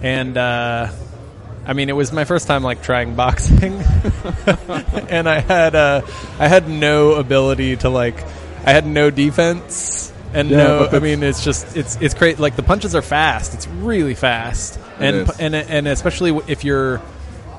and 0.00 0.38
uh, 0.38 0.90
I 1.66 1.72
mean, 1.74 1.88
it 1.90 1.96
was 1.96 2.12
my 2.12 2.24
first 2.24 2.46
time 2.46 2.62
like 2.62 2.82
trying 2.82 3.14
boxing, 3.16 3.74
and 5.10 5.28
I 5.28 5.40
had 5.40 5.74
uh, 5.74 6.02
I 6.38 6.48
had 6.48 6.68
no 6.68 7.12
ability 7.14 7.76
to 7.78 7.88
like 7.90 8.24
I 8.66 8.72
had 8.72 8.86
no 8.86 9.10
defense. 9.10 10.12
And 10.32 10.50
Yeah, 10.50 10.56
no, 10.56 10.88
I 10.90 10.98
mean 10.98 11.22
it's 11.22 11.44
just 11.44 11.76
it's 11.76 11.96
it's 12.00 12.14
great. 12.14 12.40
Like 12.40 12.56
the 12.56 12.62
punches 12.64 12.94
are 12.96 13.02
fast. 13.02 13.54
It's 13.54 13.68
really 13.68 14.14
fast, 14.14 14.78
and 14.98 15.30
and 15.38 15.54
and 15.54 15.86
especially 15.86 16.36
if 16.48 16.64
you're, 16.64 17.00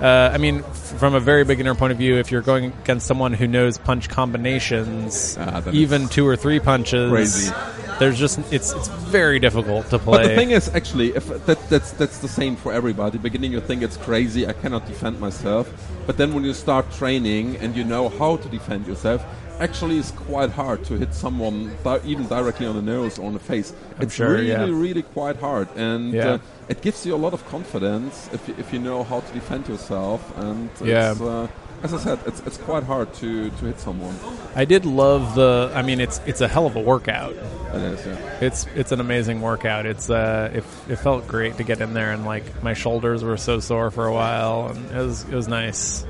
uh, 0.02 0.32
I 0.34 0.38
mean, 0.40 0.62
from 1.00 1.16
a 1.16 1.22
very 1.22 1.46
beginner 1.46 1.74
point 1.74 1.94
of 1.94 1.98
view, 1.98 2.18
if 2.18 2.32
you're 2.32 2.42
going 2.42 2.66
against 2.84 3.08
someone 3.08 3.32
who 3.32 3.48
knows 3.48 3.78
punch 3.78 4.10
combinations, 4.10 5.38
Ah, 5.40 5.64
even 5.72 6.10
two 6.10 6.28
or 6.28 6.36
three 6.36 6.60
punches, 6.60 7.10
crazy. 7.12 7.52
There's 7.98 8.20
just 8.20 8.40
it's 8.52 8.74
it's 8.74 8.90
very 8.90 9.40
difficult 9.40 9.90
to 9.92 9.98
play. 10.00 10.24
But 10.24 10.28
the 10.30 10.36
thing 10.36 10.52
is, 10.52 10.68
actually, 10.76 11.16
if 11.16 11.28
that, 11.46 11.70
that's 11.70 11.92
that's 11.92 12.18
the 12.20 12.28
same 12.28 12.58
for 12.58 12.74
everybody. 12.74 13.18
Beginning, 13.18 13.54
you 13.54 13.62
think 13.62 13.84
it's 13.84 13.96
crazy. 13.96 14.46
I 14.46 14.52
cannot 14.52 14.86
defend 14.86 15.22
myself. 15.22 15.72
But 16.06 16.18
then, 16.18 16.34
when 16.34 16.44
you 16.44 16.54
start 16.54 16.92
training 16.92 17.56
and 17.58 17.74
you 17.74 17.86
know 17.86 18.10
how 18.10 18.36
to 18.36 18.50
defend 18.50 18.86
yourself, 18.86 19.24
actually, 19.60 19.98
it's 19.98 20.12
quite 20.12 20.50
hard 20.52 20.84
to 20.86 20.96
hit 20.98 21.14
someone 21.14 21.72
di- 21.84 22.00
even 22.06 22.28
directly 22.28 22.66
on 22.66 22.76
the 22.76 22.82
nose 22.82 23.18
or 23.20 23.28
on 23.28 23.34
the 23.34 23.40
face. 23.40 23.74
it's 24.00 24.14
sure, 24.16 24.32
really, 24.34 24.50
yeah. 24.50 24.66
really 24.66 25.02
quite 25.04 25.38
hard, 25.38 25.68
and 25.76 26.14
Yeah. 26.14 26.28
uh, 26.34 26.38
it 26.70 26.82
gives 26.82 27.06
you 27.06 27.16
a 27.16 27.18
lot 27.26 27.34
of 27.34 27.46
confidence 27.48 28.30
if 28.34 28.48
you, 28.48 28.56
if 28.58 28.74
you 28.74 28.80
know 28.80 29.04
how 29.04 29.20
to 29.22 29.34
defend 29.34 29.68
yourself. 29.68 30.22
And 30.38 30.70
Yeah. 30.84 31.12
it's, 31.12 31.22
uh, 31.22 31.48
as 31.84 31.94
I 31.94 31.98
said, 32.00 32.20
it's 32.26 32.42
it's 32.46 32.58
quite 32.58 32.84
hard 32.84 33.14
to 33.16 33.50
to 33.50 33.66
hit 33.66 33.80
someone. 33.80 34.16
I 34.56 34.66
did 34.66 34.86
love 34.86 35.36
the. 35.36 35.72
I 35.76 35.82
mean, 35.84 36.00
it's 36.00 36.20
it's 36.26 36.42
a 36.42 36.48
hell 36.48 36.66
of 36.66 36.76
a 36.76 36.82
workout. 36.82 37.34
It 37.74 37.82
is, 37.94 38.06
yeah. 38.06 38.18
It's 38.48 38.66
it's 38.76 38.92
an 38.92 39.00
amazing 39.00 39.42
workout. 39.42 39.86
It's 39.86 40.10
uh, 40.10 40.50
it, 40.54 40.64
it 40.90 40.96
felt 40.98 41.28
great 41.28 41.58
to 41.58 41.64
get 41.64 41.82
in 41.82 41.94
there 41.94 42.12
and 42.12 42.26
like 42.26 42.64
my 42.64 42.74
shoulders 42.74 43.24
were 43.24 43.38
so 43.38 43.60
sore 43.60 43.92
for 43.92 44.06
a 44.08 44.14
while, 44.14 44.70
and 44.70 44.92
it 44.92 44.98
was 45.06 45.24
it 45.30 45.36
was 45.36 45.48
nice. 45.48 46.06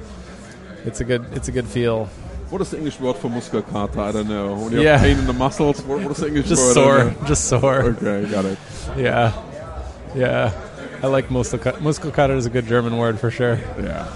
It's 0.85 1.01
a 1.01 1.03
good 1.03 1.25
it's 1.33 1.47
a 1.49 1.51
good 1.51 1.65
feel. 1.67 2.07
What 2.49 2.61
is 2.61 2.69
the 2.71 2.77
English 2.77 2.99
word 2.99 3.15
for 3.17 3.29
muskelkater? 3.29 3.97
I 3.97 4.11
don't 4.11 4.27
know. 4.29 4.53
When 4.55 4.71
you 4.73 4.81
Yeah. 4.81 4.97
have 4.97 5.01
pain 5.07 5.17
in 5.17 5.25
the 5.25 5.33
muscles, 5.33 5.81
what, 5.83 5.99
what 6.01 6.11
is 6.11 6.17
the 6.17 6.27
English 6.27 6.47
Just 6.47 6.61
word? 6.61 6.73
Sore, 6.73 7.27
just 7.27 7.45
sore. 7.45 7.81
Okay, 7.83 8.29
got 8.29 8.45
it. 8.45 8.57
Yeah, 8.97 9.33
yeah. 10.15 10.51
I 11.03 11.07
like 11.07 11.27
Muskelkater. 11.29 11.77
Muskelkater 11.79 12.35
is 12.37 12.45
a 12.45 12.49
good 12.49 12.67
German 12.67 12.97
word 12.97 13.19
for 13.19 13.29
sure. 13.31 13.59
Yeah, 13.79 14.07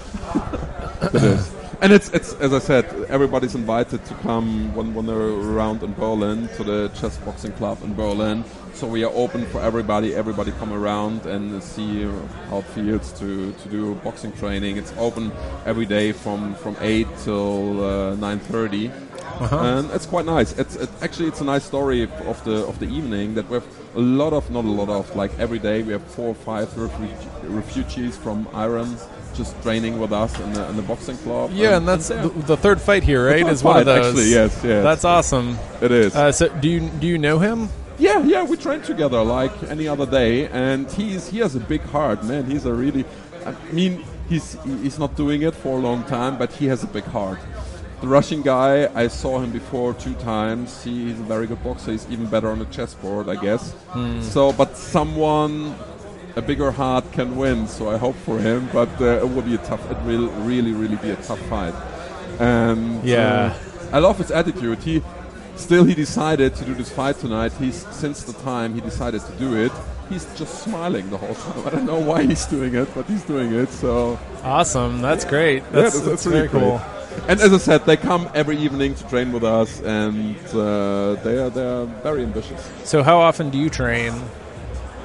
it 1.02 1.14
is. 1.14 1.52
And 1.82 1.94
it's 1.94 2.10
it's 2.10 2.34
as 2.34 2.52
I 2.52 2.58
said, 2.58 2.84
everybody's 3.08 3.54
invited 3.54 4.04
to 4.04 4.14
come 4.16 4.74
when 4.74 4.92
when 4.92 5.06
they're 5.06 5.16
around 5.16 5.82
in 5.82 5.94
Berlin 5.94 6.48
to 6.56 6.64
the 6.64 6.88
chess 6.88 7.16
boxing 7.18 7.52
club 7.52 7.78
in 7.82 7.94
Berlin. 7.94 8.44
So 8.74 8.86
we 8.86 9.02
are 9.02 9.12
open 9.14 9.46
for 9.46 9.60
everybody. 9.60 10.14
Everybody 10.14 10.52
come 10.52 10.72
around 10.72 11.26
and 11.26 11.62
see 11.62 12.04
how 12.48 12.58
it 12.58 12.66
feels 12.66 13.12
to, 13.18 13.52
to 13.52 13.68
do 13.68 13.94
boxing 13.96 14.32
training. 14.32 14.76
It's 14.76 14.92
open 14.96 15.32
every 15.66 15.86
day 15.86 16.12
from, 16.12 16.54
from 16.54 16.76
eight 16.80 17.08
till 17.24 17.84
uh, 17.84 18.14
nine 18.14 18.40
and 19.40 19.90
it's 19.92 20.06
quite 20.06 20.26
nice. 20.26 20.52
It's 20.58 20.76
it, 20.76 20.88
actually 21.02 21.28
it's 21.28 21.40
a 21.40 21.44
nice 21.44 21.64
story 21.64 22.02
of- 22.04 22.44
the 22.44 22.64
of 22.66 22.78
the 22.78 22.86
evening 22.86 23.34
that 23.34 23.48
we 23.48 23.54
have 23.54 23.66
a 23.96 24.00
lot 24.00 24.32
of 24.32 24.50
not 24.50 24.64
a 24.64 24.68
lot 24.80 24.88
of 24.88 25.14
like 25.16 25.32
every 25.38 25.58
day 25.58 25.82
we 25.82 25.92
have 25.92 26.04
four 26.16 26.28
or 26.28 26.34
five 26.34 26.68
refuge- 26.76 27.26
refugees 27.44 28.16
from 28.16 28.46
Iran 28.54 28.96
just 29.34 29.60
training 29.62 29.98
with 30.00 30.12
us 30.12 30.38
in 30.40 30.52
the, 30.52 30.68
in 30.70 30.76
the 30.76 30.82
boxing 30.82 31.16
club. 31.18 31.50
Yeah, 31.52 31.76
and 31.76 31.86
that's 31.88 32.08
they're- 32.08 32.22
the, 32.28 32.28
the 32.54 32.56
third 32.56 32.80
fight 32.80 33.02
here, 33.02 33.26
right? 33.26 33.46
Is 33.46 33.62
one 33.64 33.78
of 33.78 33.86
those. 33.86 34.06
actually, 34.06 34.30
yes, 34.30 34.60
yes. 34.64 34.82
That's 34.82 35.04
awesome. 35.04 35.56
it 35.80 35.90
is. 35.92 36.14
Uh, 36.14 36.32
so, 36.32 36.48
do 36.60 36.68
you 36.68 36.80
do 37.00 37.06
you 37.06 37.18
know 37.18 37.38
him? 37.38 37.68
Yeah, 37.98 38.22
yeah, 38.24 38.42
we 38.44 38.56
train 38.56 38.80
together 38.82 39.22
like 39.22 39.52
any 39.68 39.86
other 39.86 40.06
day, 40.06 40.48
and 40.48 40.90
he's 40.92 41.28
he 41.28 41.38
has 41.40 41.54
a 41.54 41.60
big 41.60 41.82
heart, 41.82 42.24
man. 42.24 42.44
He's 42.50 42.64
a 42.66 42.72
really, 42.72 43.04
I 43.46 43.54
mean, 43.72 44.04
he's 44.28 44.56
he's 44.82 44.98
not 44.98 45.16
doing 45.16 45.42
it 45.42 45.54
for 45.54 45.78
a 45.78 45.80
long 45.80 46.02
time, 46.04 46.38
but 46.38 46.50
he 46.52 46.66
has 46.68 46.82
a 46.82 46.86
big 46.86 47.04
heart. 47.04 47.38
The 48.00 48.08
Russian 48.08 48.40
guy, 48.42 48.88
I 48.94 49.08
saw 49.08 49.40
him 49.40 49.50
before 49.52 49.92
two 49.92 50.14
times. 50.14 50.82
He, 50.82 51.08
he's 51.08 51.20
a 51.20 51.24
very 51.24 51.46
good 51.46 51.62
boxer. 51.62 51.92
He's 51.92 52.08
even 52.10 52.26
better 52.26 52.48
on 52.50 52.58
the 52.58 52.64
chessboard, 52.66 53.28
I 53.28 53.36
guess. 53.36 53.74
So, 54.22 54.52
but 54.52 54.76
someone 54.76 55.74
a 56.36 56.40
bigger 56.42 56.70
heart 56.70 57.04
can 57.12 57.36
win. 57.36 57.66
So 57.68 57.90
I 57.90 57.98
hope 57.98 58.16
for 58.16 58.38
him, 58.38 58.68
but 58.72 58.88
uh, 59.00 59.04
it 59.24 59.28
will 59.28 59.42
be 59.42 59.54
a 59.54 59.58
tough. 59.58 59.82
It 59.90 59.98
will 60.06 60.28
really, 60.46 60.72
really 60.72 60.96
be 60.96 61.10
a 61.10 61.16
tough 61.16 61.40
fight. 61.50 61.74
And 62.38 63.04
Yeah. 63.04 63.54
uh, 63.92 63.96
I 63.96 63.98
love 63.98 64.16
his 64.18 64.30
attitude. 64.30 64.78
He 64.78 65.02
still 65.56 65.84
he 65.84 65.94
decided 65.94 66.54
to 66.56 66.64
do 66.64 66.74
this 66.74 66.90
fight 66.90 67.18
tonight. 67.18 67.52
He's 67.58 67.84
since 67.94 68.22
the 68.22 68.32
time 68.44 68.74
he 68.74 68.80
decided 68.80 69.20
to 69.22 69.32
do 69.32 69.56
it, 69.56 69.72
he's 70.08 70.24
just 70.38 70.62
smiling 70.62 71.10
the 71.10 71.18
whole 71.18 71.34
time. 71.34 71.62
I 71.66 71.70
don't 71.70 71.84
know 71.86 71.98
why 71.98 72.22
he's 72.22 72.46
doing 72.46 72.74
it, 72.74 72.88
but 72.94 73.04
he's 73.06 73.24
doing 73.24 73.52
it. 73.52 73.68
So 73.70 74.18
Awesome. 74.42 75.02
That's 75.02 75.24
great. 75.26 75.62
yeah, 75.64 75.68
That's, 75.82 76.00
that's, 76.00 76.24
very 76.24 76.46
really 76.46 76.48
cool. 76.48 76.78
great. 76.78 76.99
And 77.28 77.40
as 77.40 77.52
I 77.52 77.58
said, 77.58 77.86
they 77.86 77.96
come 77.96 78.28
every 78.34 78.56
evening 78.56 78.94
to 78.94 79.04
train 79.08 79.32
with 79.32 79.44
us, 79.44 79.80
and 79.82 80.36
uh, 80.48 81.14
they 81.24 81.38
are 81.38 81.50
they 81.50 81.64
are 81.64 81.86
very 82.02 82.22
ambitious. 82.22 82.68
So, 82.84 83.02
how 83.02 83.18
often 83.20 83.50
do 83.50 83.58
you 83.58 83.70
train? 83.70 84.12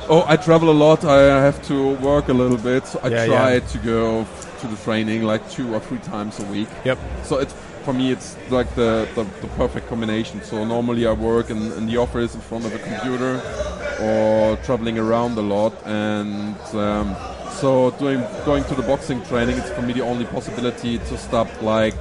Oh, 0.07 0.23
I 0.27 0.37
travel 0.37 0.69
a 0.69 0.77
lot. 0.85 1.03
I 1.03 1.41
have 1.41 1.61
to 1.67 1.95
work 1.95 2.29
a 2.29 2.33
little 2.33 2.57
bit. 2.57 2.85
So 2.85 2.99
I 3.03 3.07
Yeah, 3.07 3.25
try 3.25 3.53
yeah. 3.53 3.59
to 3.59 3.77
go 3.79 4.25
to 4.61 4.67
the 4.67 4.75
training 4.83 5.23
like 5.23 5.49
two 5.49 5.73
or 5.73 5.79
three 5.79 5.97
times 5.99 6.39
a 6.39 6.45
week. 6.45 6.67
Yep. 6.83 6.99
So 7.23 7.39
it's 7.39 7.53
for 7.83 7.93
me, 7.93 8.11
it's 8.11 8.35
like 8.49 8.69
the, 8.75 9.07
the, 9.15 9.23
the 9.41 9.47
perfect 9.55 9.87
combination. 9.87 10.43
So 10.43 10.63
normally 10.65 11.05
I 11.07 11.13
work 11.13 11.49
in, 11.49 11.71
in 11.73 11.85
the 11.85 11.97
office 11.97 12.35
in 12.35 12.41
front 12.41 12.65
of 12.65 12.73
a 12.73 12.79
computer, 12.79 13.41
or 14.01 14.57
traveling 14.65 14.97
around 14.97 15.37
a 15.37 15.41
lot, 15.41 15.73
and 15.85 16.55
um, 16.73 17.15
so 17.55 17.91
doing 17.91 18.19
going 18.45 18.63
to 18.65 18.75
the 18.75 18.83
boxing 18.83 19.23
training. 19.23 19.57
It's 19.57 19.69
for 19.71 19.81
me 19.81 19.93
the 19.93 20.01
only 20.01 20.25
possibility 20.25 20.97
to 20.99 21.17
stop 21.17 21.49
like 21.61 21.95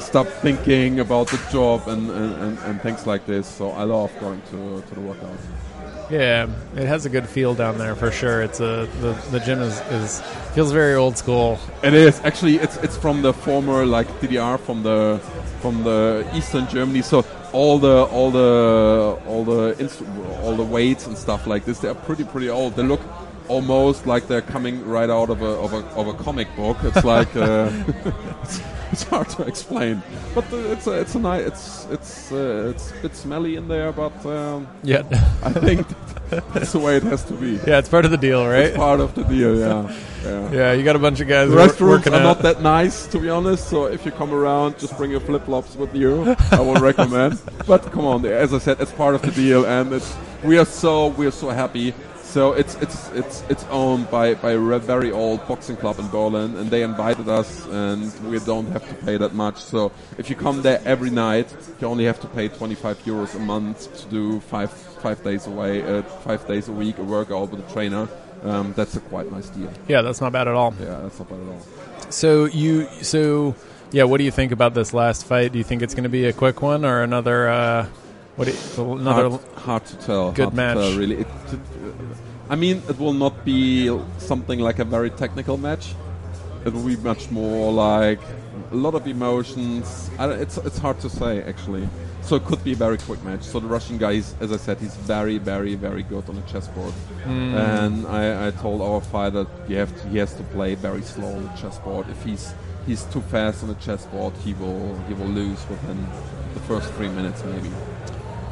stop 0.00 0.26
thinking 0.26 1.00
about 1.00 1.28
the 1.28 1.40
job 1.50 1.88
and, 1.88 2.10
and, 2.10 2.58
and, 2.58 2.80
things 2.82 3.06
like 3.06 3.26
this. 3.26 3.48
So 3.48 3.70
I 3.70 3.82
love 3.82 4.12
going 4.20 4.40
to, 4.50 4.80
to 4.80 4.94
the 4.94 5.00
workout. 5.00 5.38
Yeah, 6.10 6.46
it 6.76 6.86
has 6.86 7.06
a 7.06 7.08
good 7.08 7.28
feel 7.28 7.54
down 7.54 7.78
there 7.78 7.94
for 7.96 8.10
sure. 8.10 8.42
It's 8.42 8.60
a 8.60 8.88
the, 9.00 9.12
the 9.30 9.40
gym 9.40 9.60
is, 9.60 9.80
is 9.90 10.20
feels 10.54 10.70
very 10.70 10.94
old 10.94 11.16
school. 11.16 11.58
It 11.82 11.94
is 11.94 12.20
actually 12.20 12.56
it's 12.56 12.76
it's 12.78 12.96
from 12.96 13.22
the 13.22 13.32
former 13.32 13.86
like 13.86 14.06
DDR 14.20 14.60
from 14.60 14.82
the 14.82 15.20
from 15.60 15.82
the 15.82 16.28
Eastern 16.34 16.68
Germany. 16.68 17.02
So 17.02 17.24
all 17.52 17.78
the 17.78 18.04
all 18.04 18.30
the 18.30 19.18
all 19.26 19.44
the 19.44 19.74
all 20.42 20.56
the 20.56 20.64
weights 20.64 21.06
and 21.06 21.16
stuff 21.16 21.46
like 21.46 21.64
this, 21.64 21.78
they're 21.78 21.94
pretty 21.94 22.24
pretty 22.24 22.50
old. 22.50 22.76
They 22.76 22.82
look 22.82 23.00
almost 23.48 24.06
like 24.06 24.26
they're 24.26 24.42
coming 24.42 24.84
right 24.86 25.10
out 25.10 25.30
of 25.30 25.42
a 25.42 25.46
of 25.64 25.72
a, 25.72 25.78
of 25.96 26.06
a 26.08 26.14
comic 26.14 26.48
book. 26.56 26.76
It's 26.82 27.04
like 27.14 27.34
uh, 27.36 27.70
it's, 28.42 28.60
it's 28.92 29.02
hard 29.04 29.28
to 29.30 29.42
explain, 29.42 30.02
but 30.34 30.44
uh, 30.52 30.56
it's 30.72 30.86
a, 30.86 31.00
it's 31.00 31.14
a 31.14 31.18
nice 31.18 31.46
it's 31.46 31.86
it's 31.90 32.32
uh, 32.32 32.72
it's 32.74 32.90
a 32.92 33.02
bit 33.02 33.16
smelly 33.16 33.56
in 33.56 33.68
there, 33.68 33.92
but 33.92 34.14
um, 34.26 34.66
Yeah, 34.82 35.02
I 35.42 35.52
think 35.52 35.86
that's 36.52 36.72
the 36.72 36.78
way 36.78 36.96
it 36.96 37.02
has 37.02 37.24
to 37.24 37.34
be. 37.34 37.58
yeah, 37.66 37.78
it's 37.78 37.88
part 37.88 38.04
of 38.04 38.10
the 38.10 38.16
deal, 38.16 38.46
right? 38.46 38.66
It's 38.66 38.76
part 38.76 39.00
of 39.00 39.14
the 39.14 39.24
deal. 39.24 39.58
Yeah, 39.58 39.94
yeah. 40.24 40.50
Yeah, 40.52 40.72
you 40.72 40.82
got 40.84 40.96
a 40.96 40.98
bunch 41.00 41.20
of 41.20 41.28
guys 41.28 41.50
The 41.50 41.56
restrooms 41.56 42.06
are 42.06 42.14
out. 42.14 42.22
not 42.22 42.38
that 42.42 42.62
nice, 42.62 43.06
to 43.08 43.18
be 43.18 43.28
honest. 43.28 43.68
So 43.68 43.86
if 43.86 44.06
you 44.06 44.12
come 44.12 44.32
around, 44.32 44.78
just 44.78 44.96
bring 44.96 45.10
your 45.10 45.20
flip 45.20 45.44
flops 45.44 45.76
with 45.76 45.94
you. 45.94 46.34
I 46.50 46.60
would 46.60 46.80
recommend. 46.80 47.40
But 47.66 47.82
come 47.92 48.06
on, 48.06 48.24
as 48.24 48.54
I 48.54 48.58
said, 48.58 48.80
it's 48.80 48.92
part 48.92 49.14
of 49.14 49.22
the 49.22 49.32
deal, 49.32 49.66
and 49.66 49.92
it's 49.92 50.16
we 50.42 50.56
are 50.58 50.64
so 50.64 51.08
we 51.08 51.26
are 51.26 51.30
so 51.32 51.50
happy. 51.50 51.92
So 52.34 52.52
it's 52.52 52.74
it's 52.82 53.08
it's 53.10 53.44
it's 53.48 53.64
owned 53.70 54.10
by 54.10 54.34
by 54.34 54.54
a 54.54 54.58
very 54.58 55.12
old 55.12 55.46
boxing 55.46 55.76
club 55.76 56.00
in 56.00 56.08
Berlin, 56.08 56.56
and 56.56 56.68
they 56.68 56.82
invited 56.82 57.28
us, 57.28 57.64
and 57.66 58.12
we 58.28 58.40
don't 58.40 58.66
have 58.72 58.84
to 58.88 58.94
pay 59.06 59.16
that 59.16 59.34
much. 59.34 59.62
So 59.62 59.92
if 60.18 60.28
you 60.28 60.34
come 60.34 60.60
there 60.62 60.80
every 60.84 61.10
night, 61.10 61.46
you 61.80 61.86
only 61.86 62.06
have 62.06 62.18
to 62.22 62.26
pay 62.26 62.48
25 62.48 63.04
euros 63.04 63.36
a 63.36 63.38
month 63.38 63.78
to 64.00 64.08
do 64.08 64.40
five 64.40 64.72
five 64.72 65.22
days 65.22 65.46
away, 65.46 65.84
uh, 65.84 66.02
five 66.02 66.44
days 66.48 66.66
a 66.66 66.72
week, 66.72 66.98
a 66.98 67.04
workout 67.04 67.52
with 67.52 67.60
a 67.60 67.72
trainer. 67.72 68.08
Um, 68.42 68.72
that's 68.74 68.96
a 68.96 69.00
quite 69.00 69.30
nice 69.30 69.48
deal. 69.50 69.70
yeah, 69.86 70.02
that's 70.02 70.20
not 70.20 70.32
bad 70.32 70.48
at 70.48 70.54
all. 70.54 70.74
Yeah, 70.80 71.02
that's 71.02 71.20
not 71.20 71.28
bad 71.28 71.38
at 71.38 71.46
all. 71.46 71.62
So 72.10 72.46
you 72.46 72.88
so 73.02 73.54
yeah, 73.92 74.02
what 74.02 74.18
do 74.18 74.24
you 74.24 74.32
think 74.32 74.50
about 74.50 74.74
this 74.74 74.92
last 74.92 75.24
fight? 75.24 75.52
Do 75.52 75.58
you 75.58 75.64
think 75.64 75.82
it's 75.82 75.94
going 75.94 76.10
to 76.10 76.16
be 76.20 76.24
a 76.24 76.32
quick 76.32 76.62
one 76.62 76.84
or 76.84 77.04
another? 77.04 77.48
Uh, 77.48 77.86
what 78.34 78.48
you, 78.48 78.92
another? 78.92 79.30
hard, 79.30 79.42
hard 79.54 79.86
to 79.86 79.96
tell. 79.98 80.32
good 80.32 80.52
match. 80.52 80.76
Tell, 80.76 80.98
really. 80.98 81.18
It, 81.18 81.28
I 82.48 82.56
mean, 82.56 82.82
it 82.88 82.98
will 82.98 83.14
not 83.14 83.44
be 83.44 83.88
something 84.18 84.60
like 84.60 84.78
a 84.78 84.84
very 84.84 85.10
technical 85.10 85.56
match. 85.56 85.94
It 86.64 86.72
will 86.72 86.86
be 86.86 86.96
much 86.96 87.30
more 87.30 87.72
like 87.72 88.20
a 88.70 88.74
lot 88.74 88.94
of 88.94 89.06
emotions. 89.06 90.10
I, 90.18 90.30
it's 90.30 90.56
it's 90.58 90.78
hard 90.78 90.98
to 91.00 91.10
say 91.10 91.42
actually. 91.42 91.88
So 92.22 92.36
it 92.36 92.44
could 92.44 92.64
be 92.64 92.72
a 92.72 92.76
very 92.76 92.96
quick 92.96 93.22
match. 93.22 93.42
So 93.42 93.60
the 93.60 93.66
Russian 93.66 93.98
guy, 93.98 94.12
is, 94.12 94.34
as 94.40 94.50
I 94.50 94.56
said, 94.56 94.78
he's 94.78 94.96
very, 94.96 95.36
very, 95.36 95.74
very 95.74 96.02
good 96.02 96.26
on 96.26 96.36
the 96.36 96.42
chessboard. 96.42 96.94
Hmm. 97.24 97.54
And 97.54 98.06
I, 98.06 98.48
I 98.48 98.50
told 98.50 98.80
our 98.80 99.02
fighter 99.02 99.46
you 99.68 99.76
have 99.76 99.94
to, 100.00 100.08
he 100.08 100.16
has 100.16 100.32
to 100.34 100.42
play 100.44 100.74
very 100.74 101.02
slow 101.02 101.28
on 101.36 101.44
the 101.44 101.52
chessboard. 101.52 102.08
If 102.08 102.22
he's 102.24 102.54
he's 102.86 103.04
too 103.04 103.20
fast 103.22 103.62
on 103.62 103.68
the 103.68 103.74
chessboard, 103.76 104.34
he 104.38 104.54
will 104.54 104.98
he 105.08 105.14
will 105.14 105.26
lose 105.26 105.60
within 105.68 106.06
the 106.54 106.60
first 106.60 106.92
three 106.94 107.08
minutes 107.08 107.44
maybe. 107.44 107.70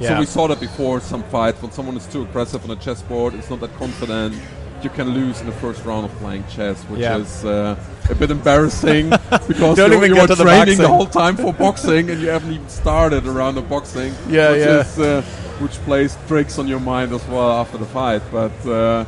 So 0.08 0.18
we 0.20 0.26
saw 0.26 0.46
that 0.48 0.60
before 0.60 1.00
some 1.00 1.22
fights 1.24 1.62
when 1.62 1.72
someone 1.72 1.96
is 1.96 2.06
too 2.06 2.22
aggressive 2.22 2.64
on 2.64 2.70
a 2.70 2.80
chessboard, 2.80 3.34
it's 3.34 3.50
not 3.50 3.60
that 3.60 3.74
confident. 3.76 4.34
You 4.82 4.90
can 4.90 5.10
lose 5.10 5.40
in 5.40 5.46
the 5.46 5.52
first 5.52 5.84
round 5.84 6.04
of 6.06 6.12
playing 6.18 6.44
chess, 6.48 6.82
which 6.84 7.00
Yeah. 7.00 7.18
is 7.18 7.44
uh, 7.44 7.76
a 8.10 8.14
bit 8.16 8.30
embarrassing 8.32 9.10
because 9.46 9.76
Don't 9.76 9.92
you, 9.92 9.96
even 9.98 10.08
you 10.10 10.14
get 10.16 10.22
were 10.22 10.34
to 10.34 10.34
the 10.34 10.42
training 10.44 10.78
the 10.78 10.88
whole 10.88 11.06
time 11.06 11.36
for 11.36 11.52
boxing 11.52 12.10
and 12.10 12.20
you 12.20 12.28
haven't 12.30 12.52
even 12.52 12.68
started 12.68 13.26
around 13.26 13.54
the 13.54 13.62
boxing. 13.62 14.12
Yeah, 14.28 14.50
which 14.50 14.60
yeah. 14.60 14.80
Is, 14.80 14.98
uh, 14.98 15.22
which 15.60 15.72
plays 15.84 16.16
tricks 16.26 16.58
on 16.58 16.66
your 16.66 16.80
mind 16.80 17.12
as 17.12 17.24
well 17.28 17.52
after 17.52 17.78
the 17.78 17.86
fight. 17.86 18.22
But 18.32 18.66
uh, 18.66 19.04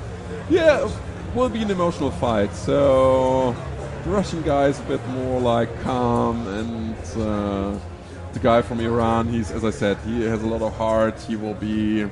yeah, 0.48 0.86
it 0.86 1.34
will 1.34 1.48
be 1.48 1.62
an 1.62 1.70
emotional 1.72 2.12
fight. 2.12 2.54
So 2.54 3.56
the 4.04 4.10
Russian 4.10 4.42
guy 4.42 4.66
is 4.68 4.78
a 4.78 4.82
bit 4.84 5.04
more 5.08 5.40
like 5.40 5.70
calm 5.82 6.46
and. 6.46 6.94
The 8.34 8.40
guy 8.40 8.62
from 8.62 8.80
Iran, 8.80 9.28
he's 9.28 9.50
as 9.50 9.64
I 9.64 9.70
said, 9.70 9.96
he 9.98 10.22
has 10.22 10.42
a 10.42 10.46
lot 10.46 10.60
of 10.60 10.76
heart. 10.76 11.20
He 11.20 11.36
will 11.36 11.54
be, 11.54 12.06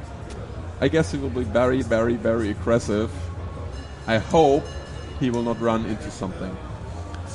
I 0.81 0.89
guess, 0.89 1.11
he 1.11 1.19
will 1.19 1.31
be 1.31 1.43
very, 1.43 1.83
very, 1.83 2.15
very 2.15 2.51
aggressive. 2.51 3.11
I 4.07 4.19
hope 4.19 4.65
he 5.19 5.31
will 5.31 5.43
not 5.43 5.61
run 5.61 5.85
into 5.85 6.11
something. 6.11 6.57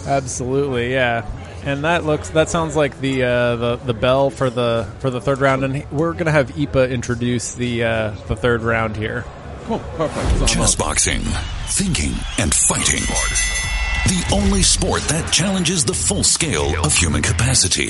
Absolutely, 0.05 0.93
yeah. 0.93 1.25
And 1.65 1.83
that 1.83 2.05
looks 2.05 2.29
that 2.29 2.49
sounds 2.49 2.77
like 2.77 2.99
the 3.01 3.23
uh, 3.23 3.55
the 3.57 3.75
the 3.77 3.93
bell 3.93 4.29
for 4.29 4.49
the 4.49 4.88
for 4.99 5.09
the 5.09 5.19
third 5.19 5.39
round, 5.39 5.65
and 5.65 5.89
we're 5.91 6.13
gonna 6.13 6.31
have 6.31 6.51
Iepe 6.51 6.89
introduce 6.89 7.55
the 7.55 7.83
uh, 7.83 8.11
the 8.27 8.35
third 8.38 8.61
round 8.61 8.95
here. 8.95 9.25
Cool, 9.65 9.79
perfect. 9.97 10.39
So 10.39 10.45
Chess 10.45 10.75
boxing, 10.75 11.21
thinking 11.67 12.13
and 12.38 12.53
fighting. 12.53 13.03
The 14.07 14.29
only 14.33 14.61
sport 14.61 15.01
that 15.09 15.33
challenges 15.33 15.83
the 15.83 15.93
full 15.93 16.23
scale 16.23 16.73
of 16.85 16.95
human 16.95 17.21
capacity. 17.21 17.89